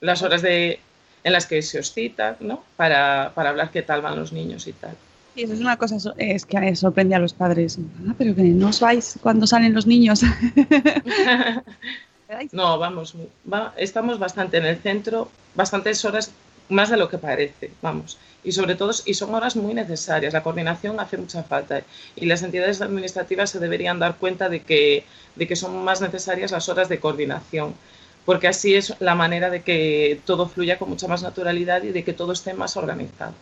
[0.00, 0.80] Las horas de
[1.24, 2.62] en las que se os cita, ¿no?
[2.76, 4.94] Para, para hablar qué tal van los niños y tal.
[5.34, 7.78] Sí, eso es una cosa, es que sorprende a los padres.
[8.08, 10.20] Ah, pero que no os vais cuando salen los niños.
[12.52, 13.14] No, vamos,
[13.50, 16.32] va- estamos bastante en el centro, bastantes horas,
[16.68, 18.18] más de lo que parece, vamos.
[18.42, 21.82] Y sobre todo, y son horas muy necesarias, la coordinación hace mucha falta.
[22.14, 26.52] Y las entidades administrativas se deberían dar cuenta de que, de que son más necesarias
[26.52, 27.74] las horas de coordinación,
[28.24, 32.04] porque así es la manera de que todo fluya con mucha más naturalidad y de
[32.04, 33.34] que todo esté más organizado.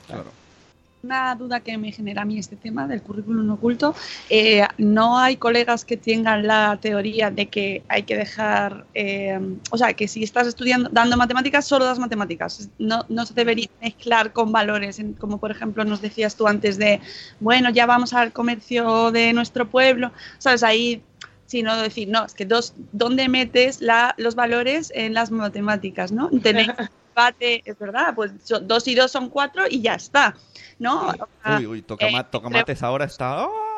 [1.05, 3.95] Una duda que me genera a mí este tema del currículum oculto,
[4.31, 9.39] eh, no hay colegas que tengan la teoría de que hay que dejar, eh,
[9.71, 13.69] o sea, que si estás estudiando, dando matemáticas, solo das matemáticas, no, no se debería
[13.83, 17.01] mezclar con valores, en- como por ejemplo nos decías tú antes de,
[17.39, 21.03] bueno, ya vamos al comercio de nuestro pueblo, sabes, ahí
[21.47, 26.31] sino decir, no, es que dos, ¿dónde metes la, los valores en las matemáticas, no?
[26.43, 26.69] Tenéis
[27.15, 30.35] debate, es verdad, pues dos y dos son cuatro y ya está,
[30.79, 31.09] ¿no?
[31.09, 33.47] O sea, Uy, uy, tocama- eh, Tocamates ahora está...
[33.47, 33.77] ¡oh!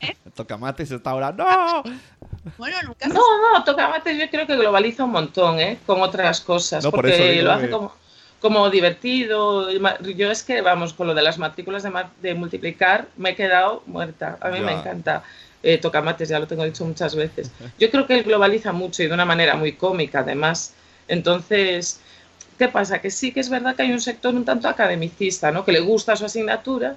[0.00, 0.16] ¿Eh?
[0.34, 1.32] Tocamates está ahora...
[1.32, 1.82] ¡No!
[2.58, 3.14] Bueno, nunca No,
[3.54, 5.78] no, Tocamates yo creo que globaliza un montón, ¿eh?
[5.86, 7.92] Con otras cosas, No, por porque eso digo lo hace que- como,
[8.40, 9.70] como divertido.
[9.70, 13.08] y ma- Yo es que, vamos, con lo de las matrículas de, ma- de multiplicar
[13.16, 14.38] me he quedado muerta.
[14.40, 15.22] A mí me encanta.
[15.62, 17.50] Eh, Tocamates, ya lo tengo dicho muchas veces.
[17.78, 20.74] Yo creo que él globaliza mucho y de una manera muy cómica, además.
[21.08, 22.00] Entonces,
[22.58, 23.00] ¿qué pasa?
[23.00, 25.64] Que sí que es verdad que hay un sector un tanto academicista, ¿no?
[25.64, 26.96] Que le gusta su asignatura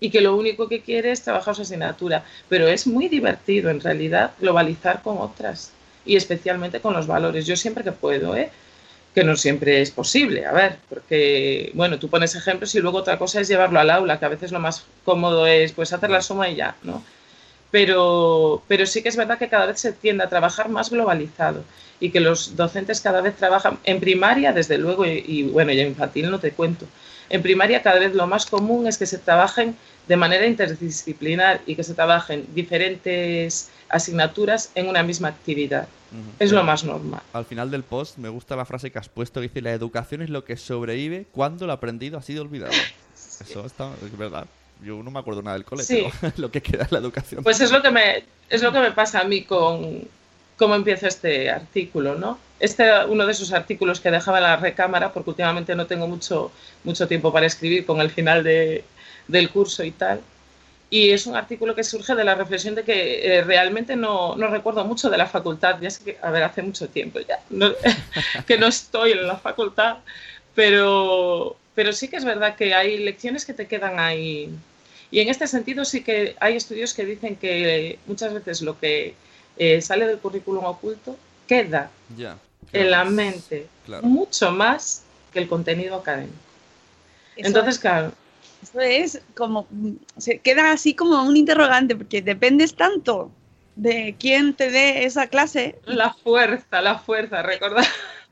[0.00, 2.24] y que lo único que quiere es trabajar su asignatura.
[2.48, 5.72] Pero es muy divertido, en realidad, globalizar con otras
[6.04, 7.46] y especialmente con los valores.
[7.46, 8.50] Yo siempre que puedo, ¿eh?
[9.14, 13.16] Que no siempre es posible, a ver, porque, bueno, tú pones ejemplos y luego otra
[13.16, 16.20] cosa es llevarlo al aula, que a veces lo más cómodo es, pues, hacer la
[16.20, 17.02] suma y ya, ¿no?
[17.74, 21.64] Pero, pero sí que es verdad que cada vez se tiende a trabajar más globalizado
[21.98, 25.80] y que los docentes cada vez trabajan en primaria, desde luego, y, y, bueno, y
[25.80, 26.86] en infantil no te cuento.
[27.30, 29.74] En primaria cada vez lo más común es que se trabajen
[30.06, 35.88] de manera interdisciplinar y que se trabajen diferentes asignaturas en una misma actividad.
[36.38, 37.22] Es lo más normal.
[37.32, 40.22] Al final del post me gusta la frase que has puesto que dice la educación
[40.22, 42.70] es lo que sobrevive cuando lo aprendido ha sido olvidado.
[43.16, 44.46] Eso está, es verdad.
[44.84, 46.06] Yo no me acuerdo nada del cole, Sí.
[46.20, 47.42] pero lo que queda es la educación.
[47.42, 50.02] Pues es lo que me, es lo que me pasa a mí con
[50.58, 52.38] cómo empieza este artículo, ¿no?
[52.60, 56.52] Este uno de esos artículos que dejaba en la recámara, porque últimamente no tengo mucho,
[56.84, 58.84] mucho tiempo para escribir con el final de-
[59.26, 60.20] del curso y tal.
[60.90, 64.46] Y es un artículo que surge de la reflexión de que eh, realmente no, no
[64.48, 65.80] recuerdo mucho de la facultad.
[65.80, 67.72] Ya sé que, a ver, hace mucho tiempo ya no-
[68.46, 69.96] que no estoy en la facultad,
[70.54, 74.50] pero, pero sí que es verdad que hay lecciones que te quedan ahí.
[75.14, 79.14] Y en este sentido sí que hay estudios que dicen que muchas veces lo que
[79.56, 81.88] eh, sale del currículum oculto queda
[82.72, 84.04] en la mente Claro.
[84.08, 86.34] mucho más que el contenido académico.
[87.36, 88.10] Eso- Entonces, claro,
[88.60, 89.68] Eso es como,
[90.16, 93.30] se queda así como un interrogante, porque dependes tanto
[93.76, 95.76] de quién te dé esa clase.
[95.84, 97.84] la fuerza, la fuerza, recordad.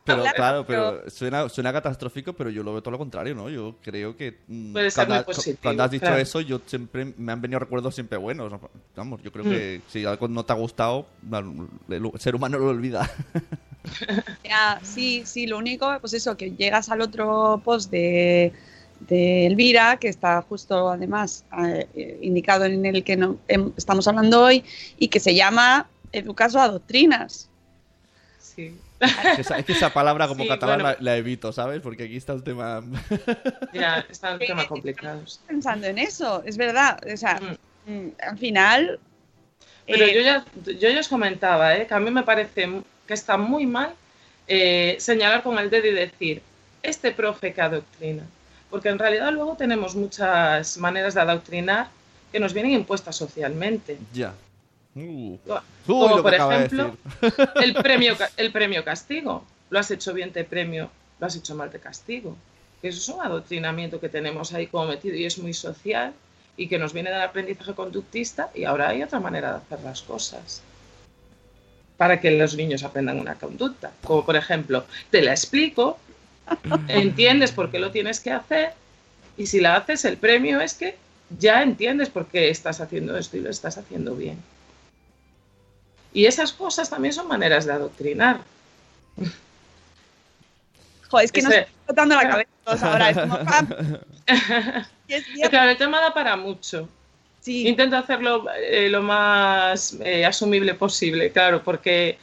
[0.05, 3.35] Pero Claro, claro, pero- pero suena, suena catastrófico, pero yo lo veo todo lo contrario,
[3.37, 3.49] ¿no?
[3.49, 6.17] Yo creo que mm, Puede ser cuando, muy ha- positivo, cuando has dicho claro.
[6.21, 8.51] eso, yo siempre me han venido recuerdos siempre buenos.
[8.51, 8.61] ¿no?
[8.97, 9.51] Vamos, yo creo Mm.
[9.51, 11.07] que si algo no te ha gustado,
[11.89, 13.09] el ser humano lo olvida.
[14.45, 18.53] Ya, sí, sí, lo único, pues eso, que llegas al otro post de,
[19.09, 21.45] de Elvira, que está justo además
[21.97, 24.63] eh, indicado en el que no- em- estamos hablando hoy,
[24.99, 27.49] y que se llama Educaso a Doctrinas.
[28.39, 28.77] Sí.
[29.25, 30.97] Es que esa, es que esa palabra como Sí, catalán bueno.
[31.01, 31.81] la, la evito, ¿sabes?
[31.81, 32.83] Porque aquí está el tema...
[33.73, 35.41] Ya, están temas complicados.
[35.47, 36.99] Pensando en eso, es verdad.
[37.13, 37.41] O sea,
[37.87, 39.01] mm, al final.
[39.87, 41.87] Pero eh, yo ya, yo ya os comentaba, ¿eh?
[41.87, 43.95] que a mí me parece que está muy mal
[44.47, 46.43] eh, señalar con el dedo y decir,
[46.83, 48.25] este profe que adoctrina.
[48.71, 51.89] Porque en realidad luego tenemos muchas maneras de adoctrinar
[52.31, 53.99] que nos vienen impuestas socialmente.
[54.13, 54.35] ya.
[54.95, 55.39] Uh.
[55.87, 56.97] Como Uy, por de ejemplo,
[57.63, 59.45] el premio, el premio castigo.
[59.71, 60.91] Lo has hecho bien, te premio.
[61.19, 62.37] Lo has hecho mal, te castigo.
[62.81, 66.13] Que Eso es un adoctrinamiento que tenemos ahí como metido y es muy social
[66.57, 70.03] y que nos viene del aprendizaje conductista y ahora hay otra manera de hacer las
[70.03, 70.63] cosas
[71.97, 73.93] para que los niños aprendan una conducta.
[74.03, 75.99] Como por ejemplo, te la explico,
[76.89, 78.73] entiendes por qué lo tienes que hacer
[79.37, 80.97] y si la haces el premio es que
[81.39, 84.37] ya entiendes por qué estás haciendo esto y lo estás haciendo bien.
[86.15, 88.41] Y esas cosas también son maneras de adoctrinar.
[91.09, 92.49] Joder, es que nos Ese- está explotando la cabeza
[92.93, 93.11] ahora.
[93.11, 93.39] Es como,
[95.51, 96.89] Claro, el tema da para mucho.
[97.41, 97.69] sí.
[97.69, 102.19] Intento hacerlo eh, lo más eh, asumible posible, claro, porque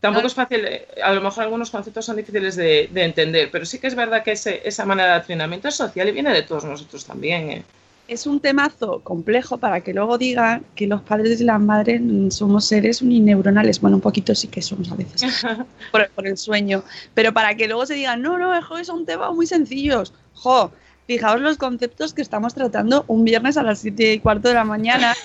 [0.00, 0.26] tampoco No.
[0.28, 3.78] es fácil, eh, a lo mejor algunos conceptos son difíciles de, de entender, pero sí
[3.78, 6.64] que es verdad que ese- esa manera de adoctrinamiento es social y viene de todos
[6.64, 7.50] nosotros también.
[7.50, 7.62] ¿eh?
[8.06, 12.66] Es un temazo complejo para que luego digan que los padres y las madres somos
[12.66, 13.80] seres unineuronales.
[13.80, 15.44] Bueno, un poquito sí que somos a veces
[15.92, 16.84] por, por el sueño.
[17.14, 20.12] Pero para que luego se digan, no, no, jo, son temas muy sencillos.
[20.34, 20.70] Jo,
[21.06, 24.64] fijaos los conceptos que estamos tratando un viernes a las 7 y cuarto de la
[24.64, 25.14] mañana.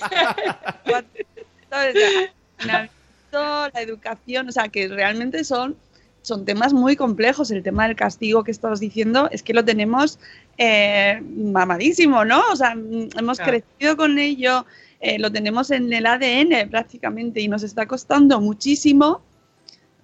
[1.70, 1.94] ¿Sabes?
[1.94, 2.90] El
[3.30, 5.76] la educación, o sea, que realmente son,
[6.22, 7.50] son temas muy complejos.
[7.50, 10.18] El tema del castigo que estabas diciendo es que lo tenemos
[10.58, 12.42] eh, mamadísimo, ¿no?
[12.52, 13.52] O sea, mm, hemos Claro.
[13.52, 14.66] crecido con ello,
[15.00, 19.22] eh, lo tenemos en el ADN prácticamente y nos está costando muchísimo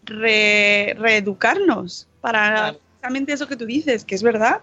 [0.05, 2.79] re- reeducarnos para Claro.
[2.79, 4.61] exactamente eso que tú dices, que es verdad,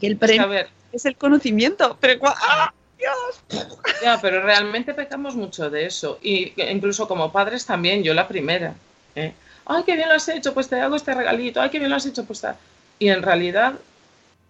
[0.00, 0.48] que el premio
[0.92, 2.72] es el conocimiento, pero ¡ah!
[2.98, 3.64] Dios.
[4.02, 6.18] ya, pero realmente pecamos mucho de eso.
[6.22, 8.74] Y incluso como padres también, yo la primera.
[9.16, 9.32] ¿eh?
[9.64, 11.60] Ay, qué bien lo has hecho, pues te hago este regalito.
[11.60, 12.58] Ay, qué bien lo has hecho, pues ta-".
[12.98, 13.74] Y en realidad,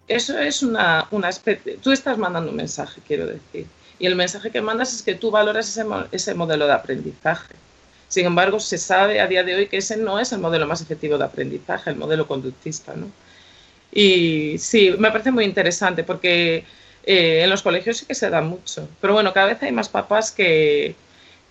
[0.07, 1.77] eso es una, una especie.
[1.77, 3.67] Tú estás mandando un mensaje, quiero decir.
[3.99, 7.55] Y el mensaje que mandas es que tú valoras ese, ese modelo de aprendizaje.
[8.07, 10.81] Sin embargo, se sabe a día de hoy que ese no es el modelo más
[10.81, 13.11] efectivo de aprendizaje, el modelo conductista, ¿no?
[13.91, 16.65] Y sí, me parece muy interesante porque
[17.03, 18.89] eh, en los colegios sí que se da mucho.
[19.01, 20.95] Pero bueno, cada vez hay más papás que,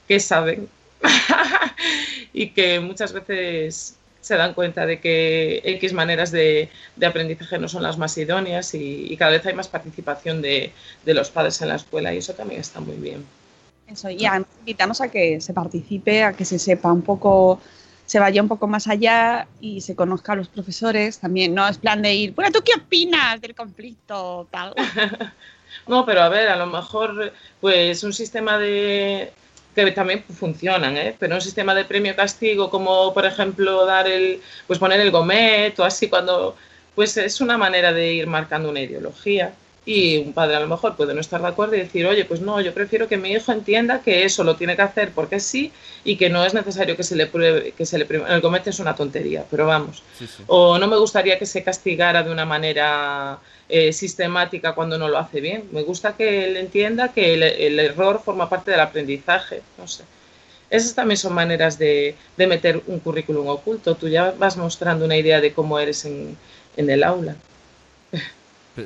[0.08, 0.68] que saben
[2.32, 7.68] y que muchas veces se dan cuenta de que X maneras de, de aprendizaje no
[7.68, 10.72] son las más idóneas y, y cada vez hay más participación de,
[11.04, 13.26] de los padres en la escuela y eso también está muy bien.
[13.88, 17.60] Eso, y además invitamos a que se participe, a que se sepa un poco,
[18.06, 21.52] se vaya un poco más allá y se conozca a los profesores también.
[21.52, 24.46] No es plan de ir, bueno, ¿tú qué opinas del conflicto?
[24.50, 24.74] Tal.
[25.86, 29.32] No, pero a ver, a lo mejor, pues un sistema de
[29.74, 31.16] que también funcionan, ¿eh?
[31.18, 35.84] pero un sistema de premio-castigo, como por ejemplo dar el, pues poner el gomet o
[35.84, 36.56] así, cuando,
[36.94, 39.54] pues es una manera de ir marcando una ideología.
[39.84, 42.40] Y un padre a lo mejor puede no estar de acuerdo y decir, oye, pues
[42.40, 45.72] no, yo prefiero que mi hijo entienda que eso lo tiene que hacer porque sí
[46.04, 48.32] y que no es necesario que se le pruebe, que se le pruebe.
[48.32, 50.04] El gomet es una tontería, pero vamos.
[50.16, 50.44] Sí, sí.
[50.46, 53.40] O no me gustaría que se castigara de una manera
[53.74, 55.66] eh, sistemática cuando no lo hace bien.
[55.72, 59.62] Me gusta que él entienda que el, el error forma parte del aprendizaje.
[59.78, 60.04] No sé.
[60.68, 63.94] Esas también son maneras de, de meter un currículum oculto.
[63.94, 66.36] Tú ya vas mostrando una idea de cómo eres en,
[66.76, 67.34] en el aula.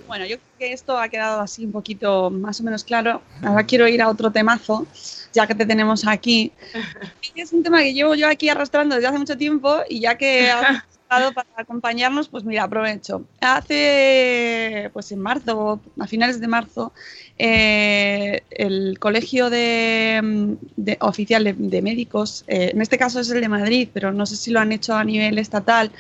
[0.07, 3.23] Bueno, yo creo que esto ha quedado así un poquito más o menos claro.
[3.43, 4.87] Ahora quiero ir a otro temazo,
[5.33, 6.53] ya que te tenemos aquí.
[7.35, 10.49] Es un tema que llevo yo aquí arrastrando desde hace mucho tiempo y ya que
[11.09, 13.29] para acompañarnos, pues mira, aprovecho.
[13.41, 16.93] Hace, pues en marzo, a finales de marzo,
[17.39, 23.49] eh, el Colegio de, de- Oficial de, Médicos, eh, en este caso es el de
[23.49, 25.93] Madrid, pero no sé si lo han hecho a nivel estatal,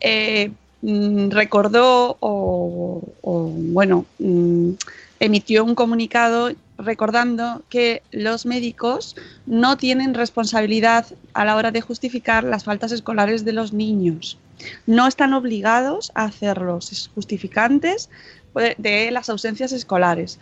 [0.00, 0.52] eh,
[0.82, 4.72] mm, recordó o, o, bueno, mm,
[5.20, 9.16] emitió un comunicado recordando que los médicos
[9.46, 14.38] no tienen responsabilidad a la hora de justificar las faltas escolares de los niños.
[14.86, 18.10] No están obligados a hacer los justificantes
[18.54, 20.38] de, de las ausencias escolares.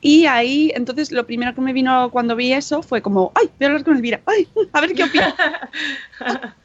[0.00, 3.64] Y ahí, entonces, lo primero que me vino cuando vi eso fue como, ay, voy
[3.64, 5.36] a hablar con Elvira, ay, a ver qué opina.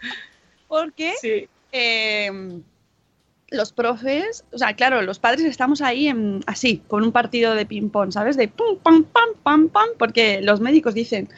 [0.68, 1.48] Porque Sí.
[1.72, 2.62] eh,
[3.50, 7.66] los profes, o sea, claro, los padres estamos ahí en, así, con un partido de
[7.68, 8.36] ping-pong, ¿sabes?
[8.36, 11.30] De pum, pam, pam, pam, pam, porque los médicos dicen,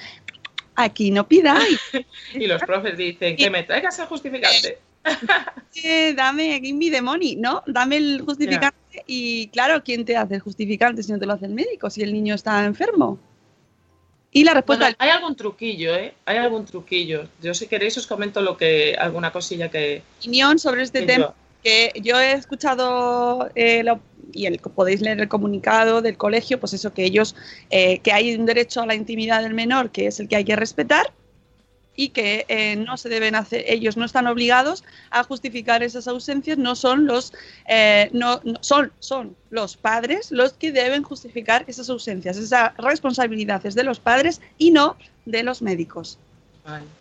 [0.75, 1.79] aquí no pidáis,
[2.33, 4.77] Y los profes dicen que me traigas el justificante.
[5.83, 7.63] eh, dame, give me the money, ¿no?
[7.67, 11.45] Dame el justificante y claro, ¿quién te hace el justificante si no te lo hace
[11.45, 13.19] el médico, si el niño está enfermo?
[14.31, 16.13] Y la respuesta Bueno, hay algún truquillo, ¿eh?
[16.25, 17.27] Hay algún truquillo.
[17.41, 20.01] Yo si queréis os comento lo que alguna cosilla que...
[20.19, 21.33] opinión sobre este que tema yo-
[21.63, 23.99] que yo he escuchado eh, la-
[24.33, 27.35] y el, podéis leer el comunicado del colegio, pues eso que ellos
[27.69, 30.43] eh, que hay un derecho a la intimidad del menor que es el que hay
[30.43, 31.13] que respetar
[31.95, 36.57] y que eh, no se deben hacer ellos no están obligados a justificar esas ausencias
[36.57, 37.33] no son los
[37.67, 43.65] eh, no, no- son son los padres los que deben justificar esas ausencias esa responsabilidad
[43.65, 46.17] es de los padres y no de los médicos
[46.65, 46.85] Vale.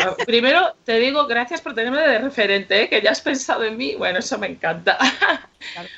[0.00, 2.88] Ah, Primero te digo gracias por tenerme de referente, ¿eh?
[2.88, 3.94] que ya has pensado en mí.
[3.96, 4.96] Bueno, eso me encanta.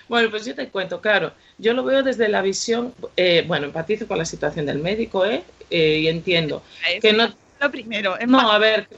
[0.09, 4.07] Bueno, pues yo te cuento, claro, yo lo veo desde la visión, eh, bueno, empatizo
[4.09, 5.43] con la situación del médico, ¿eh?
[5.71, 6.63] Eh, y entiendo
[7.01, 7.35] que no...
[7.65, 8.89] lo primero No, a ver,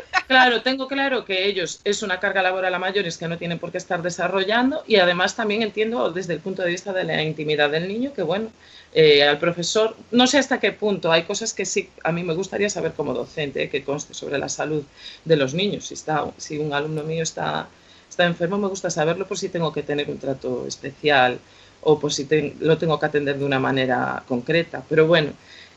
[0.28, 3.70] claro, tengo claro que ellos es una carga laboral a mayores que no tienen por
[3.72, 7.70] qué estar desarrollando y además también entiendo desde el punto de vista de la intimidad
[7.70, 8.50] del niño que, bueno,
[8.92, 12.34] eh, al profesor, no sé hasta qué punto, hay cosas que sí, a mí me
[12.34, 14.84] gustaría saber como docente, eh, que conste sobre la salud
[15.24, 15.86] de los niños.
[15.86, 17.68] Si, está, si un alumno mío está,
[18.08, 21.38] está enfermo, me gusta saberlo por si tengo que tener un trato especial
[21.80, 24.84] o por si te- lo tengo que atender de una manera concreta.
[24.88, 25.32] Pero bueno,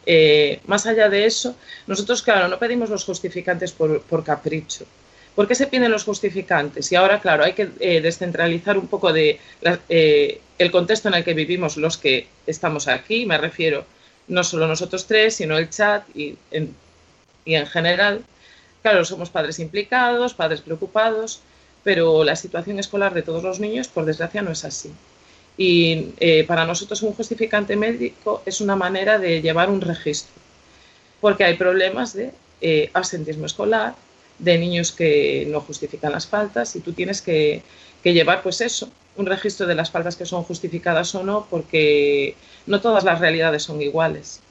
[0.05, 1.55] eh, más allá de eso,
[1.87, 4.85] nosotros, claro, no pedimos los justificantes por, capricho.
[5.35, 6.91] ¿Por qué se piden los justificantes?
[6.91, 9.39] Y ahora, claro, hay que eh, descentralizar un poco de
[9.89, 13.25] eh, el contexto en el que vivimos los que estamos aquí.
[13.25, 13.85] Me refiero
[14.27, 16.73] no solo nosotros tres, sino el chat y en,
[17.43, 18.23] y en general.
[18.81, 21.41] Claro, somos padres implicados, padres preocupados,
[21.83, 24.93] pero la situación escolar de todos los niños, por desgracia, no es así.
[25.57, 30.33] Y eh, para nosotros un justificante médico es una manera de llevar un registro,
[31.21, 32.31] porque hay problemas de
[32.61, 33.95] eh, absentismo escolar,
[34.39, 37.63] de niños que no justifican las faltas y tú tienes que,
[38.03, 42.35] llevar pues eso, un registro de las faltas que son justificadas o no, porque
[42.65, 44.41] no todas las realidades son iguales.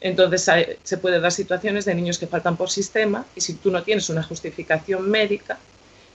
[0.00, 0.48] Entonces
[0.84, 4.08] se puede dar situaciones de niños que faltan por sistema y si tú no tienes
[4.10, 5.58] una justificación médica,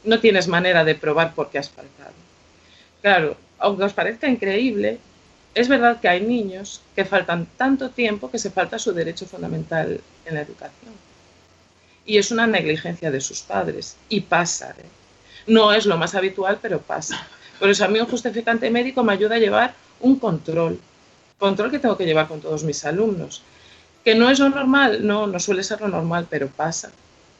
[0.05, 2.13] no tienes manera de probar por qué has faltado.
[3.01, 4.99] Claro, aunque os parezca increíble,
[5.55, 10.01] es verdad que hay niños que faltan tanto tiempo que se falta su derecho fundamental
[10.25, 10.91] en la educación.
[12.05, 13.95] Y es una negligencia de sus padres.
[14.09, 14.71] Y pasa.
[14.71, 14.83] ¿eh?
[15.47, 17.25] No es lo más habitual, pero pasa.
[17.57, 20.81] Por eso a mí un justificante médico me ayuda a llevar un control.
[21.39, 23.43] Control que tengo que llevar con todos mis alumnos.
[24.03, 26.91] Que no es lo normal, no, no suele ser lo normal, pero pasa.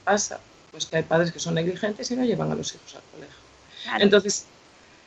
[0.06, 0.40] Pasa.
[0.72, 3.44] Pues que hay padres que son negligentes y no llevan a los hijos al colegio.
[4.00, 4.46] Entonces,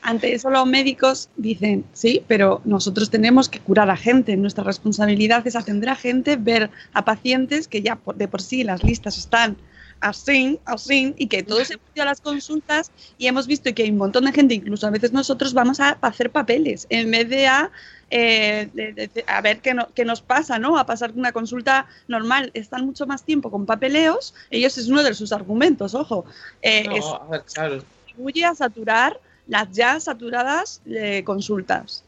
[0.03, 5.47] ante eso los médicos dicen, sí, pero nosotros tenemos que curar a gente, nuestra responsabilidad
[5.47, 9.57] es atender a gente, ver a pacientes que ya de por sí las listas están
[10.01, 13.91] así, así, y que todos hemos ido a las consultas y hemos visto que hay
[13.91, 17.47] un montón de gente, incluso a veces nosotros vamos a hacer papeles, en vez de
[17.47, 17.71] a,
[18.11, 20.79] eh, de- de- de- a ver qué, no- qué nos pasa, ¿no?
[20.79, 25.15] A pasar una consulta normal, están mucho más tiempo con papeleos, ellos es uno de
[25.15, 26.27] sus argumentos, ojo,
[26.63, 27.85] eh, no, es a ver, claro.
[28.05, 32.03] contribuye a saturar las ya saturadas eh, consultas.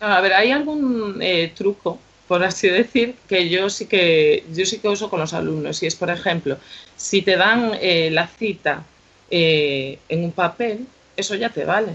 [0.00, 1.98] A ver, hay algún eh, truco,
[2.28, 5.82] por así decir, que yo sí que yo sí que uso con los alumnos.
[5.82, 6.58] Y es, por ejemplo,
[6.96, 8.84] si te dan eh, la cita
[9.30, 10.86] eh, en un papel,
[11.16, 11.92] eso ya te vale.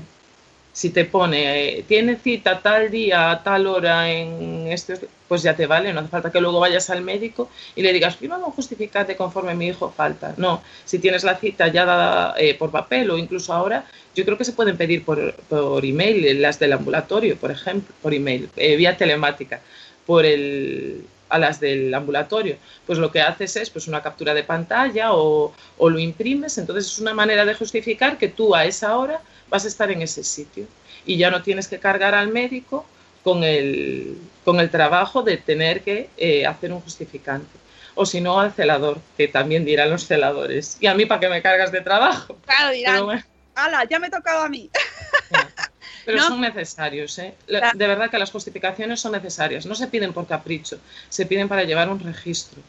[0.71, 5.55] Si te pone, eh, tiene cita tal día, a tal hora en este, pues ya
[5.55, 5.91] te vale.
[5.91, 9.55] No hace falta que luego vayas al médico y le digas, firma un justificante conforme
[9.55, 10.33] mi hijo falta.
[10.37, 14.37] No, si tienes la cita ya dada eh, por papel o incluso ahora, yo creo
[14.37, 18.49] que se pueden pedir por, por email, eh, las del ambulatorio, por ejemplo, por email,
[18.55, 19.61] eh, vía telemática,
[20.05, 22.57] por el, a las del ambulatorio.
[22.85, 26.85] Pues lo que haces es pues una captura de pantalla o, o lo imprimes, entonces
[26.91, 29.19] es una manera de justificar que tú a esa hora
[29.49, 30.65] vas a estar en ese sitio
[31.05, 32.85] y ya no tienes que cargar al médico
[33.23, 37.47] con el, con el trabajo de tener que eh, hacer un justificante.
[37.95, 40.77] O si no, al celador, que también dirán los celadores.
[40.79, 42.37] ¿Y a mí para qué me cargas de trabajo?
[42.45, 43.23] Claro, dirán, bueno.
[43.55, 44.69] ¡hala, ya me tocaba a mí!
[46.05, 46.27] Pero No.
[46.27, 47.33] son necesarios, ¿eh?
[47.47, 49.65] De verdad que las justificaciones son necesarias.
[49.65, 50.79] No se piden por capricho,
[51.09, 52.61] se piden para llevar un registro.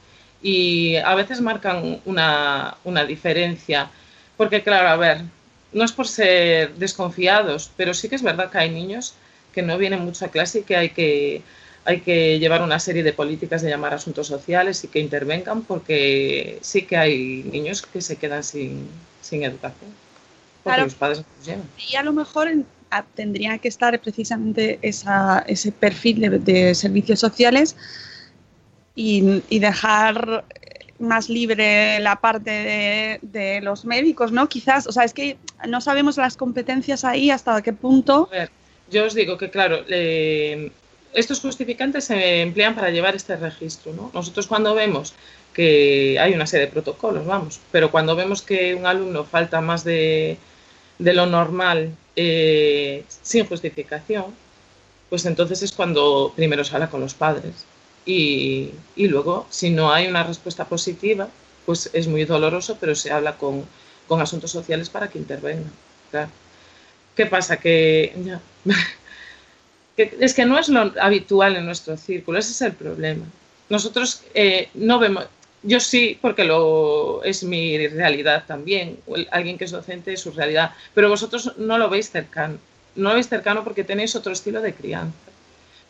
[0.43, 3.89] Y a veces marcan una, una diferencia.
[4.37, 5.22] Porque, claro, a ver,
[5.73, 9.14] no es por ser desconfiados, pero sí que es verdad que hay niños
[9.53, 11.43] que no vienen mucho a clase y que hay que,
[11.85, 15.62] hay que llevar una serie de políticas de llamar a asuntos sociales y que intervengan
[15.62, 18.89] porque sí que hay niños que se quedan sin,
[19.23, 19.91] sin educación.
[20.62, 20.85] Porque Claro.
[20.85, 21.64] los padres no los llevan.
[21.91, 26.75] Y a lo mejor en- a- tendría que estar precisamente esa, ese perfil de, de
[26.75, 27.77] servicios sociales
[28.95, 30.45] y, y dejar
[31.01, 34.48] más libre la parte de, los médicos, ¿no?
[34.48, 35.36] Quizás, o sea, es que
[35.66, 38.28] no sabemos las competencias ahí hasta qué punto.
[38.30, 38.51] A ver,
[38.90, 40.70] yo os digo que, claro, eh,
[41.14, 44.11] estos justificantes se emplean para llevar este registro, ¿no?
[44.14, 45.14] Nosotros cuando vemos
[45.53, 49.82] que hay una serie de protocolos, vamos, pero cuando vemos que un alumno falta más
[49.84, 50.36] de,
[50.98, 54.26] de lo normal eh, sin justificación,
[55.09, 57.66] pues entonces es cuando primero se habla con los padres.
[58.07, 61.28] Y, y luego, si no hay una respuesta positiva,
[61.66, 63.64] pues es muy doloroso, pero se habla con,
[64.09, 65.70] con asuntos sociales para que intervengan.
[67.14, 67.59] ¿Qué pasa?
[67.59, 68.40] Que, ya.
[69.96, 73.24] que es que no es lo habitual en nuestro círculo, ese es el problema.
[73.68, 75.26] Nosotros eh, no vemos,
[75.62, 78.98] yo sí, porque lo es mi realidad también,
[79.30, 82.59] alguien que es docente es su realidad, pero vosotros no lo veis cercano,
[82.96, 85.14] no lo veis cercano porque tenéis otro estilo de crianza.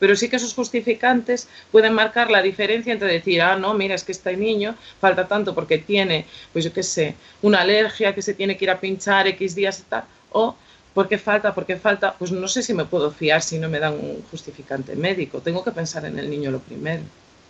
[0.01, 4.03] Pero sí que esos justificantes pueden marcar la diferencia entre decir, ah, no, mira, es
[4.03, 8.35] que este niño falta tanto porque tiene, pues yo qué sé, una alergia que se
[8.35, 10.57] tiene que ir a pinchar X días y tal, o
[10.95, 13.95] porque falta, porque falta, pues no sé si me puedo fiar si no me dan
[13.95, 15.41] un justificante médico.
[15.41, 17.03] Tengo que pensar en el niño lo primero.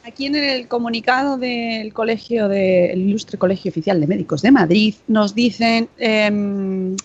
[0.02, 5.34] Aquí en el comunicado del colegio, del Ilustre Colegio Oficial de Médicos de Madrid, nos
[5.34, 6.96] dicen, em,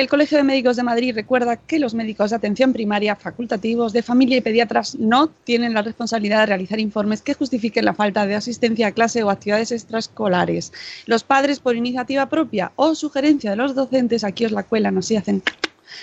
[0.00, 4.02] el Colegio de Médicos de Madrid recuerda que los médicos de atención primaria, facultativos, de
[4.02, 8.34] familia y pediatras no tienen la responsabilidad de realizar informes que justifiquen la falta de
[8.34, 10.72] asistencia a clase o actividades extraescolares.
[11.04, 15.16] Los padres, por iniciativa propia o sugerencia de los docentes, aquí os la cuelan, así
[15.16, 15.42] hacen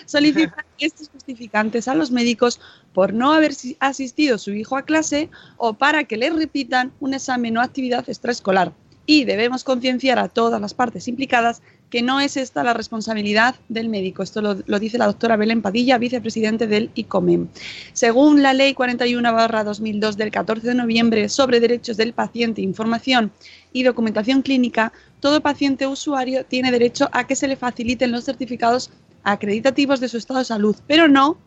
[0.06, 2.60] solicitan estos justificantes a los médicos
[2.94, 7.16] por no haber si- asistido su hijo a clase o para que le repitan un
[7.16, 8.74] examen o actividad extraescolar.
[9.10, 13.90] Y debemos concienciar a todas las partes implicadas que no es esta la responsabilidad del
[13.90, 14.24] médico.
[14.24, 17.48] Esto lo, dice la doctora Belén Padilla, vicepresidente del ICOMEM.
[17.94, 23.32] Según la Ley 41-2002 del 14 de noviembre sobre derechos del paciente, información
[23.72, 28.92] y documentación clínica, todo paciente usuario tiene derecho a que se le faciliten los certificados
[29.24, 31.38] acreditativos de su estado de salud, pero no,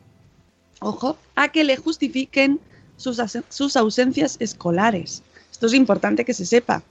[0.80, 2.60] ojo, a que le justifiquen
[2.96, 5.22] sus, sus ausencias escolares.
[5.50, 6.82] Esto es importante que se sepa.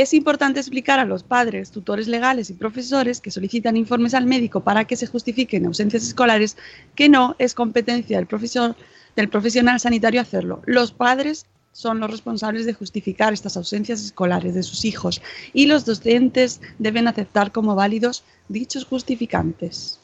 [0.00, 4.60] Es importante explicar a los padres, tutores legales y profesores que solicitan informes al médico
[4.60, 6.56] para que se justifiquen ausencias escolares
[6.94, 8.76] que no es competencia del profesor
[9.16, 10.62] del profesional sanitario hacerlo.
[10.66, 15.20] Los padres son los responsables de justificar estas ausencias escolares de sus hijos
[15.52, 19.98] y los docentes deben aceptar como válidos dichos justificantes.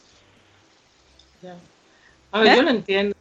[1.41, 1.55] Ya.
[2.33, 2.57] A ver, ¿Eh?
[2.57, 3.17] yo lo entiendo.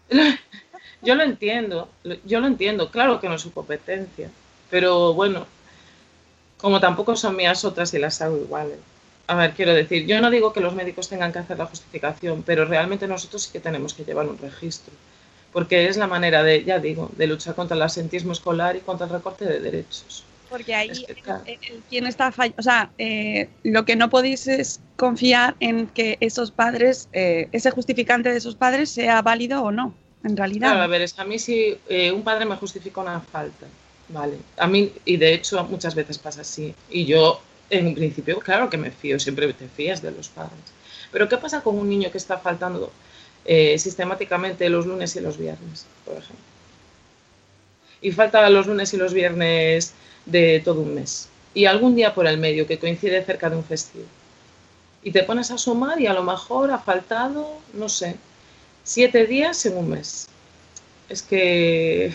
[1.03, 1.89] Yo lo entiendo.
[2.25, 2.89] Yo lo entiendo.
[2.89, 4.31] Claro que no es su competencia.
[4.71, 5.45] Pero bueno,
[6.63, 8.77] como tampoco son mías otras y las hago iguales.
[9.27, 12.41] A ver, quiero decir, yo no digo que los médicos tengan que hacer la justificación,
[12.45, 14.93] pero realmente nosotros sí que tenemos que llevar un registro.
[15.51, 19.07] Porque es la manera de, ya digo, de luchar contra el asentismo escolar y contra
[19.07, 20.23] el recorte de derechos.
[20.49, 21.41] Porque ahí Es que, claro.
[21.45, 25.87] el- el- quien está fall- o sea, eh, lo que no podéis es confiar en
[25.87, 29.93] que esos padres, eh, ese justificante de esos padres sea válido o no,
[30.23, 30.69] en realidad.
[30.69, 33.65] Claro, a ver, es que a mí si eh, un padre me justifica una falta,
[34.09, 34.37] vale.
[34.57, 36.73] A mí, y de hecho muchas veces pasa así.
[36.89, 40.59] Y yo, en principio, claro que me fío, siempre te fías de los padres.
[41.11, 42.91] Pero ¿qué pasa con un niño que está faltando
[43.45, 46.45] eh, sistemáticamente los lunes y los viernes, por ejemplo?
[48.01, 49.93] Y falta los lunes y los viernes
[50.25, 51.29] de todo un mes.
[51.53, 54.05] Y algún día por el medio que coincide cerca de un festivo.
[55.03, 58.15] Y te pones a sumar y a lo mejor ha faltado, no sé,
[58.83, 60.27] siete días en un mes.
[61.09, 62.13] Es que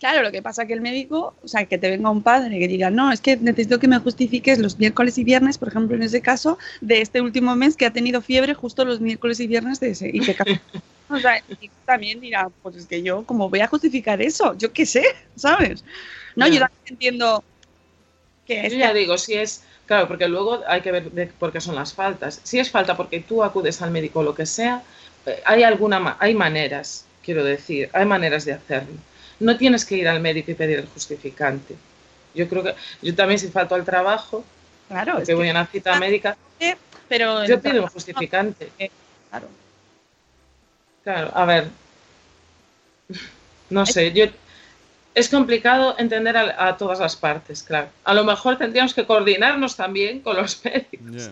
[0.00, 2.66] Claro, lo que pasa que el médico, o sea, que te venga un padre que
[2.66, 6.02] diga, no, es que necesito que me justifiques los miércoles y viernes, por ejemplo, en
[6.02, 9.78] ese caso, de este último mes que ha tenido fiebre justo los miércoles y viernes
[9.78, 10.10] de ese.
[10.10, 10.20] Y
[11.10, 14.56] o sea, y también dirá, pues es que yo, ¿cómo voy a justificar eso?
[14.56, 15.04] Yo qué sé,
[15.36, 15.84] ¿sabes?
[16.34, 17.44] No, yo también entiendo
[18.46, 21.52] que es Yo ya digo, si es, claro, porque luego hay que ver de por
[21.52, 22.40] qué son las faltas.
[22.42, 24.82] Si es falta porque tú acudes al médico o lo que sea,
[25.26, 28.94] eh, hay alguna, hay maneras, quiero decir, hay maneras de hacerlo.
[29.40, 31.74] No tienes que ir al médico y pedir el justificante.
[32.34, 34.44] Yo creo que, yo también si falto al trabajo,
[34.88, 36.36] Claro, porque es que- voy a una cita médica,
[37.08, 38.70] pero yo pido un justificante.
[39.30, 39.48] Claro.
[41.02, 41.68] Claro, a ver,
[43.70, 44.26] no sé, yo,
[45.14, 47.88] es complicado entender a, a todas las partes, claro.
[48.04, 51.30] A lo mejor tendríamos que coordinarnos también con los médicos.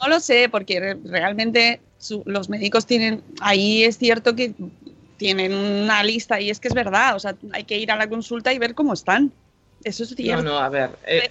[0.00, 4.54] No lo sé, porque re- realmente su- los médicos tienen, ahí es cierto que
[5.16, 8.08] tienen una lista y es que es verdad, o sea, hay que ir a la
[8.08, 9.32] consulta y ver cómo están.
[9.82, 10.42] Eso es No, cierto.
[10.44, 10.90] no, a ver.
[11.06, 11.30] eh,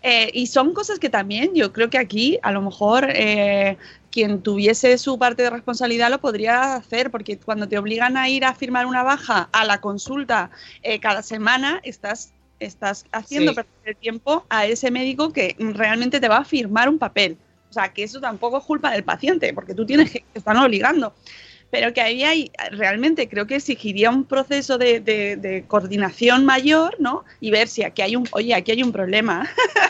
[0.00, 3.76] Eh, y son cosas que también yo creo que aquí a lo mejor eh,
[4.12, 8.44] quien tuviese su parte de responsabilidad lo podría hacer, porque cuando te obligan a ir
[8.44, 10.50] a firmar una baja a la consulta
[10.84, 13.56] eh, cada semana, estás, estás haciendo Sí.
[13.56, 17.36] perder el tiempo a ese médico que realmente te va a firmar un papel.
[17.68, 20.56] O sea, que eso tampoco es culpa del paciente, porque tú tienes que, te están
[20.58, 21.12] obligando.
[21.70, 26.96] Pero que ahí hay, realmente creo que exigiría un proceso de, de- de coordinación mayor,
[26.98, 27.24] ¿no?
[27.40, 29.46] Y ver si aquí hay un, oye, aquí hay un problema.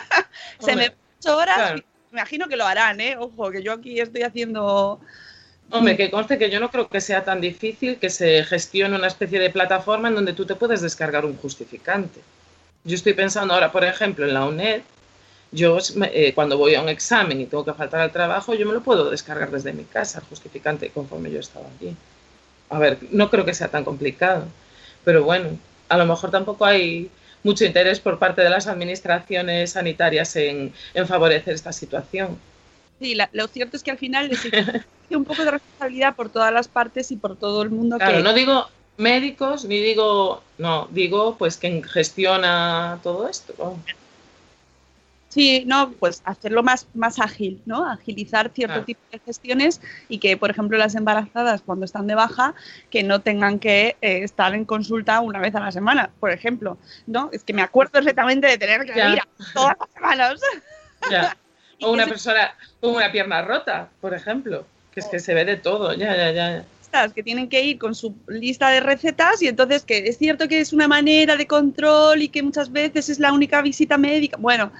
[0.59, 1.83] Se me ocho horas, claro.
[2.11, 3.15] me imagino que lo harán, ¿eh?
[3.17, 4.99] Ojo, que yo aquí estoy haciendo...
[5.71, 9.07] Hombre, que conste que yo no creo que sea tan difícil que se gestione una
[9.07, 12.19] especie de plataforma en donde tú te puedes descargar un justificante.
[12.83, 14.81] Yo estoy pensando ahora, por ejemplo, en la UNED,
[15.51, 15.77] yo
[16.13, 18.81] eh, cuando voy a un examen y tengo que faltar al trabajo, yo me lo
[18.83, 21.95] puedo descargar desde mi casa, el justificante, conforme yo estaba allí.
[22.69, 24.45] A ver, no creo que sea tan complicado,
[25.03, 25.49] pero bueno,
[25.89, 27.09] a lo mejor tampoco hay
[27.43, 32.37] mucho interés por parte de las administraciones sanitarias en, en favorecer esta situación.
[32.99, 34.61] Sí, la- lo cierto es que al final exige
[35.11, 38.23] un poco de responsabilidad por todas las partes y por todo el mundo Claro, que...
[38.23, 38.65] no digo
[38.97, 43.77] médicos, ni digo, no, digo pues quien gestiona todo esto.
[45.29, 47.85] Sí, no, pues hacerlo más, más ágil, ¿no?
[47.89, 48.85] Agilizar cierto Claro.
[48.85, 52.55] tipo de gestiones y que, por ejemplo, las embarazadas cuando están de baja,
[52.89, 56.79] que no tengan que eh, estar en consulta una vez a la semana, por ejemplo,
[57.05, 57.29] ¿no?
[57.31, 59.09] Es que me acuerdo perfectamente de tener que Ya.
[59.13, 60.39] ir a todas las semanas.
[61.09, 61.37] Ya.
[61.81, 65.55] O una persona con una pierna rota, por ejemplo, que es que se ve de
[65.55, 66.65] todo, ya, ya, ya.
[66.81, 70.49] estas que tienen que ir con su lista de recetas y entonces que es cierto
[70.49, 74.35] que es una manera de control y que muchas veces es la única visita médica.
[74.37, 74.73] Bueno,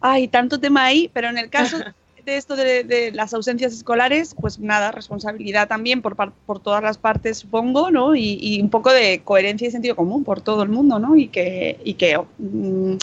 [0.00, 1.78] hay tanto tema ahí, pero en el caso
[2.24, 6.82] de esto de, de las ausencias escolares, pues nada, responsabilidad también por, par- por todas
[6.82, 8.14] las partes, supongo, ¿no?
[8.14, 11.16] Y, y un poco de coherencia y sentido común por todo el mundo, ¿no?
[11.16, 12.96] Y que, y que mm,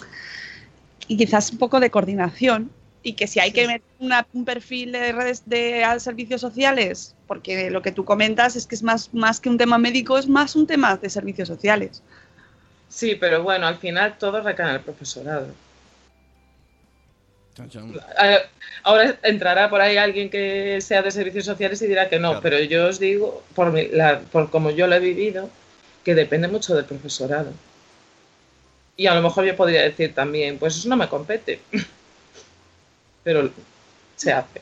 [1.08, 2.72] y quizás un poco de coordinación
[3.04, 7.70] y que si hay que meter una- un perfil de redes de servicios sociales, porque
[7.72, 10.56] lo que tú comentas es que es más, más que un tema médico, es más
[10.56, 12.04] un tema de servicios sociales.
[12.90, 15.48] Sí, pero bueno, al final todo recae en el profesorado.
[17.60, 18.38] Eh,
[18.84, 22.42] Ahora entrará por ahí alguien que sea de servicios sociales y dirá que no, Claro.
[22.44, 25.50] pero yo os digo, por, mi- la- por como yo lo he vivido,
[26.06, 27.52] que depende mucho del profesorado.
[28.96, 31.60] Y a lo mejor yo podría decir también, pues eso no me compete.
[33.24, 33.50] Pero
[34.16, 34.62] se hace.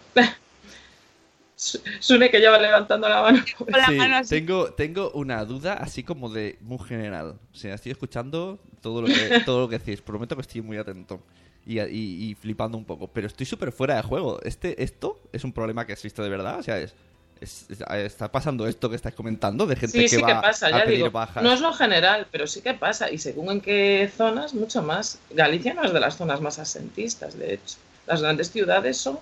[1.56, 3.44] Su- Sune que ya va levantando la mano.
[3.48, 3.98] Sí,
[4.30, 7.36] tengo, tengo una duda así como de muy general.
[7.54, 10.02] O sea, estoy escuchando todo lo que, todo lo que decís.
[10.02, 11.22] Prometo que estoy muy atento
[11.66, 13.08] y, y- y flipando un poco.
[13.08, 14.40] Pero estoy súper fuera de juego.
[14.44, 16.60] Este, ¿Esto es un problema que existe de verdad?
[16.60, 16.94] O sea, es,
[17.42, 19.66] es- es- ¿está pasando esto que estáis comentando?
[19.66, 21.12] De gente Sí, que sí va que pasa, a ya pedir digo.
[21.12, 21.44] bajas.
[21.44, 23.12] No es lo general, pero sí que pasa.
[23.12, 25.20] Y según en qué zonas, mucho más.
[25.32, 27.76] Galicia no es de las zonas más asentistas, de hecho.
[28.08, 29.18] Las grandes ciudades son,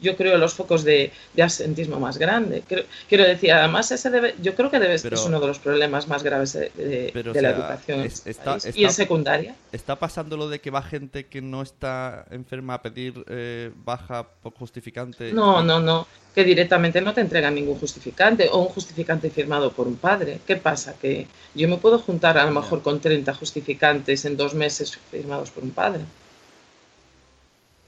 [0.00, 2.62] yo creo, los focos de, de asentismo más grande.
[2.66, 5.58] Creo- quiero decir, además, ese debe, yo creo que debe, Pero- es uno de los
[5.58, 8.64] problemas más graves de, de- Pero, o de la educación en es- está- país.
[8.64, 9.54] está- Y en secundaria.
[9.72, 14.26] ¿Está pasando lo de que va gente que no está enferma a pedir eh, baja
[14.42, 15.32] por justificante?
[15.32, 16.06] No, no, no.
[16.34, 20.38] Que directamente no te entregan ningún justificante o un justificante firmado por un padre.
[20.46, 20.94] ¿Qué pasa?
[21.00, 25.50] Que yo me puedo juntar a lo mejor con 30 justificantes en dos meses firmados
[25.50, 26.02] por un padre.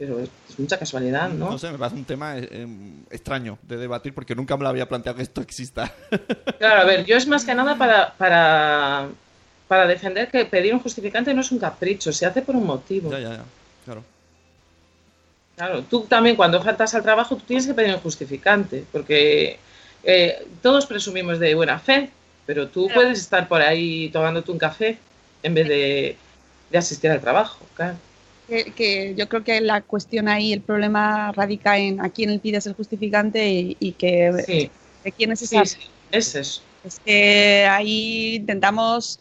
[0.02, 1.50] Pero es es mucha casualidad, ¿no?
[1.50, 4.68] No sé, me parece un tema eh, em, extraño de debatir porque nunca me lo
[4.70, 5.94] había planteado que esto exista.
[6.58, 9.08] Claro, a ver, yo es más que nada para, para,
[9.68, 13.12] para defender que pedir un justificante no es un capricho, se hace por un motivo.
[13.12, 13.44] ya, ya, ya.
[13.84, 14.02] Claro.
[15.56, 19.58] Claro, tú también cuando faltas al trabajo tú tienes que pedir un justificante, porque
[20.02, 22.10] eh, todos presumimos de buena fe,
[22.46, 23.00] pero tú Claro.
[23.02, 24.98] puedes estar por ahí tomándote un café
[25.44, 26.16] en vez de,
[26.70, 27.96] de asistir al trabajo, claro.
[28.48, 32.38] Que, que yo creo que la cuestión ahí, el problema radica en a quién le
[32.38, 34.70] pides el justificante y, y que Sí,
[35.04, 35.78] de quién es sí, esa sí,
[36.10, 36.62] es eso.
[36.84, 39.20] Es que ahí intentamos,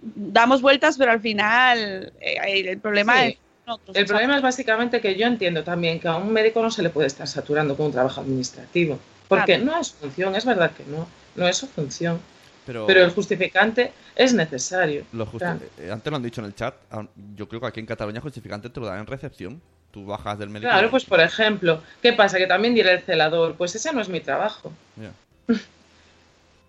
[0.00, 3.28] damos vueltas, pero al final eh, el problema Sí.
[3.30, 3.96] es nosotros.
[3.96, 6.90] El problema es básicamente que yo entiendo también que a un médico no se le
[6.90, 8.98] puede estar saturando con un trabajo administrativo,
[9.28, 9.64] porque Claro.
[9.64, 12.20] no es su función, es verdad que no, no es su función,
[12.66, 15.04] Pero, pero el justificante es necesario.
[15.12, 15.60] lo justi- claro.
[15.78, 16.74] eh, antes lo han dicho en el chat.
[17.36, 19.60] Yo creo que aquí en Cataluña justificante te lo dan en recepción.
[19.90, 20.70] Tú bajas del médico.
[20.70, 22.38] Claro, pues por ejemplo, ¿qué pasa?
[22.38, 24.72] Que también dirá el celador, pues ese no es mi trabajo.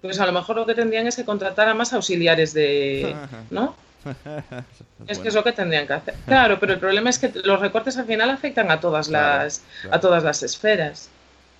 [0.01, 3.15] Pues a lo mejor lo que tendrían es que contratar a más auxiliares de,
[3.51, 3.75] ¿no?
[5.07, 6.15] Es que es lo que tendrían que hacer.
[6.25, 9.61] Claro, pero el problema es que los recortes al final afectan a todas Claro, las
[9.81, 9.95] claro.
[9.95, 11.09] a todas las esferas.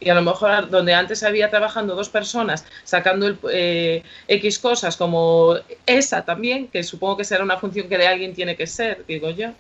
[0.02, 4.97] Y a lo mejor donde antes había trabajando dos personas sacando el, eh, X cosas
[4.97, 9.06] como esa también, que supongo que será una función que de alguien tiene que ser,
[9.08, 9.52] digo yo.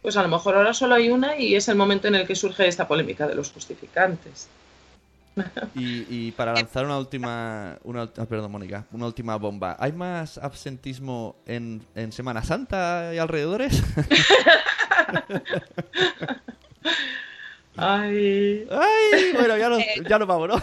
[0.00, 2.34] Pues a lo mejor ahora solo hay una y es el momento en el que
[2.34, 4.48] surge esta polémica de los justificantes.
[5.74, 9.76] Y, y para lanzar una última, una, ah, perdón, Mónica, una última bomba.
[9.78, 13.82] ¿Hay más absentismo en, en Semana Santa y alrededores?
[17.76, 18.66] Ay.
[18.70, 20.02] Ay, bueno, ya nos, Eh.
[20.08, 20.62] ya nos vamos, ¿no?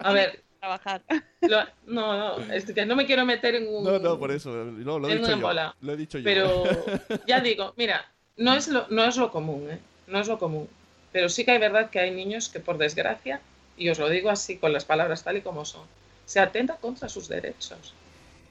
[0.00, 1.02] A ver, trabajar.
[1.42, 3.84] lo- no, no, es que no me quiero meter en un...
[3.84, 4.50] No, no, por eso.
[4.50, 5.74] No, lo he en dicho una yo.
[5.80, 6.24] Lo he dicho yo.
[6.24, 6.64] Pero
[7.26, 8.04] ya digo, mira,
[8.36, 9.78] no es lo, no es lo común, ¿eh?
[10.06, 10.68] No es lo común.
[11.12, 13.40] Pero sí que hay verdad que hay niños que, por desgracia,
[13.76, 15.82] y os lo digo así con las palabras tal y como son,
[16.26, 17.94] se atenta contra sus derechos.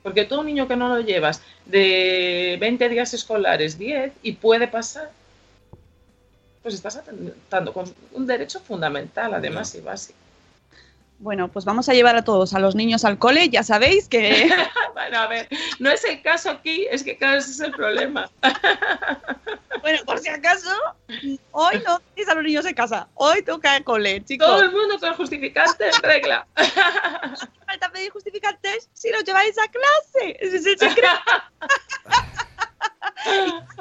[0.02, 4.68] Porque todo un niño que no lo llevas de 20 días escolares, 10, y puede
[4.68, 5.12] pasar,
[6.66, 10.18] pues estás atentando con un derecho fundamental, además, y básico.
[11.20, 14.50] Bueno, pues vamos a llevar a todos, a los niños al cole, ya sabéis que...
[14.96, 15.48] bueno, a ver,
[15.78, 18.32] no es el caso aquí, es que claro, ese es el problema.
[19.84, 20.72] bueno, por si acaso,
[21.52, 24.48] hoy no tenéis a los niños en casa, hoy toca el cole, chicos.
[24.48, 26.48] Todo el mundo con justificante en regla.
[27.68, 30.36] falta pedir justificantes si los lleváis a clase.
[30.40, 31.10] Es el secreto.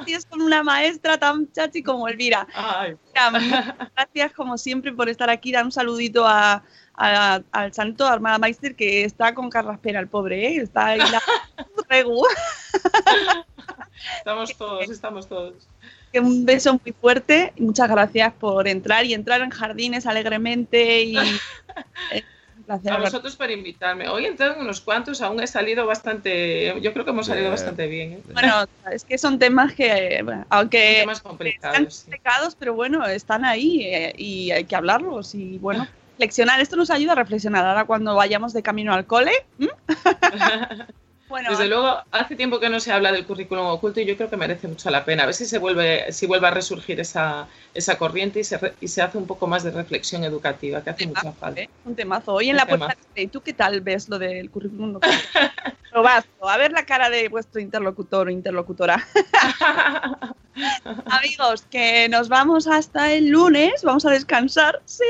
[0.07, 2.47] Y es con una maestra tan chachi como Elvira.
[2.55, 2.97] Ay.
[3.41, 5.53] Mira, gracias como siempre por estar aquí.
[5.53, 6.63] Dar un saludito a,
[6.95, 10.57] a- al santo Armada Meister que está con carraspera, el pobre, ¿eh?
[10.57, 11.23] Está ahí la
[11.89, 12.25] regu.
[14.19, 15.55] Estamos todos, estamos todos.
[16.13, 21.03] Que Un beso muy fuerte y muchas gracias por entrar y entrar en jardines alegremente
[21.03, 21.17] y
[22.65, 24.09] placer A vosotros por invitarme.
[24.09, 26.75] Hoy entraron unos cuantos, aún he salido bastante.
[26.81, 28.13] Yo creo que hemos salido bastante bien.
[28.15, 28.21] ¿eh?
[28.33, 31.95] Bueno, es que son temas que, bueno, aunque Temas están complicados.
[31.95, 32.03] sí.
[32.05, 36.61] complicados, pero bueno, están ahí eh, y hay que hablarlos y bueno, reflexionar.
[36.61, 37.65] Esto nos ayuda a reflexionar.
[37.65, 39.33] Ahora cuando vayamos de camino al cole.
[41.29, 44.29] bueno, Desde luego, hace tiempo que no se habla del currículum oculto y yo creo
[44.31, 45.23] que merece mucho la pena.
[45.23, 48.75] A ver si se vuelve, si vuelve a resurgir esa, esa corriente y se, re-
[48.81, 51.61] y se hace un poco más de reflexión educativa, que hace mucha falta.
[51.63, 51.71] ¿eh?
[51.85, 52.35] un temazo.
[52.35, 53.09] Hoy en Un la puerta, temazo.
[53.17, 54.97] ¿y tú qué tal ves lo del currículum?
[54.97, 55.09] oculto?
[55.95, 56.27] Probazo.
[56.43, 59.07] A ver la cara de vuestro interlocutor o interlocutora.
[61.07, 64.83] Amigos, que nos vamos hasta el lunes, vamos a descansar.
[64.87, 65.05] Sí.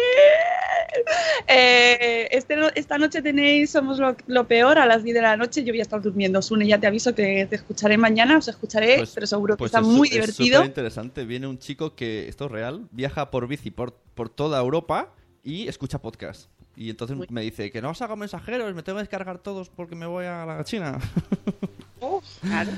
[1.48, 5.38] Eh, este, no- esta noche tenéis Somos lo, lo peor a las 10 de la
[5.38, 5.64] noche.
[5.64, 6.42] Yo voy a estar durmiendo.
[6.42, 9.70] Sune, ya te aviso que te escucharé mañana, os escucharé, Pues- pero seguro que pues
[9.70, 10.56] está es muy Es divertido.
[10.58, 11.24] súper interesante.
[11.24, 15.66] Viene un chico que, esto es real, viaja por bici por, por toda Europa y
[15.66, 16.50] escucha podcast.
[16.76, 19.94] Y entonces me dice que no os hago mensajeros, me tengo que descargar todos porque
[19.94, 20.98] me voy a la China.
[22.42, 22.70] Claro.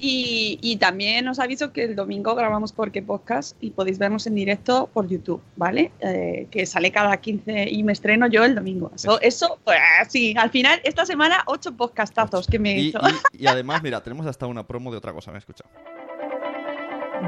[0.00, 4.34] Y, y también os aviso que el domingo grabamos Porque Podcast y podéis vernos en
[4.36, 5.90] directo por YouTube, ¿vale?
[6.00, 8.92] Eh, que sale cada 15 y me estreno yo el domingo.
[8.94, 13.00] Eso, eso pues sí, al final, esta semana, ocho podcastazos que me he Y, hecho.
[13.32, 15.70] y- y además, mira, tenemos hasta una promo de otra cosa, me he escuchado.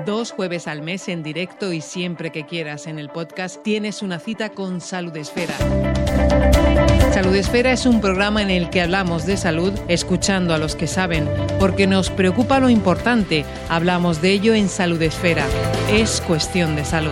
[0.07, 4.19] Dos jueves al mes en directo y siempre que quieras en el podcast tienes una
[4.19, 5.55] cita con Salud Esfera.
[7.13, 10.87] Salud Esfera es un programa en el que hablamos de salud escuchando a los que
[10.87, 11.29] saben,
[11.59, 13.45] porque nos preocupa lo importante.
[13.69, 15.45] Hablamos de ello en Salud Esfera.
[15.91, 17.11] Es cuestión de salud.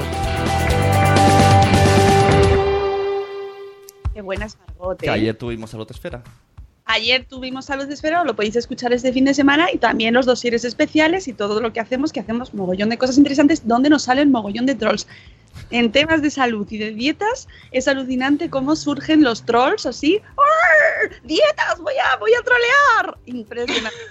[4.15, 6.23] Qué buenas Margot, Que ayer tuvimos Salud Esfera.
[6.91, 10.25] Ayer tuvimos Salud de Esfera, lo podéis escuchar este fin de semana y también los
[10.25, 14.05] dosieres especiales y todo lo que hacemos, que hacemos mogollón de cosas interesantes donde nos
[14.05, 15.07] salen mogollón de trolls.
[15.71, 20.23] En temas de salud y de dietas es alucinante cómo surgen los trolls así.
[20.39, 21.23] ¡Arr!
[21.25, 21.79] ¡Dietas!
[21.79, 23.19] ¡Voy a, voy a trolear!
[23.27, 23.99] Impresionante.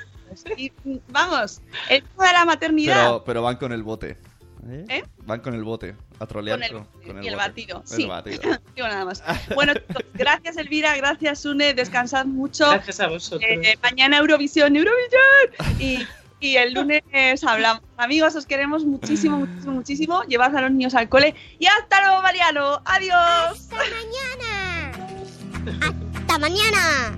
[0.55, 0.71] Y,
[1.07, 3.05] vamos, el tema de la maternidad.
[3.05, 4.17] Pero, pero van con el bote.
[4.69, 4.85] ¿Eh?
[4.89, 5.03] ¿Eh?
[5.25, 7.47] Van con el bote a trolear Con el- con, con y el bote.
[7.47, 8.05] batido, El sí.
[8.05, 8.41] batido.
[8.75, 9.23] Digo nada más.
[9.55, 12.69] Bueno, chicos, gracias Elvira, gracias Sune, descansad mucho.
[12.69, 13.41] Gracias a vosotros.
[13.49, 15.79] Eh, mañana Eurovisión, Eurovisión.
[15.79, 16.05] Y,
[16.39, 17.03] y el lunes
[17.45, 17.81] hablamos.
[17.97, 20.23] Amigos, os queremos muchísimo, muchísimo, muchísimo.
[20.23, 21.33] Llevad a los niños al cole.
[21.59, 22.81] Y hasta luego, Mariano.
[22.85, 23.15] Adiós.
[23.51, 24.91] Hasta mañana.
[26.19, 27.17] Hasta mañana.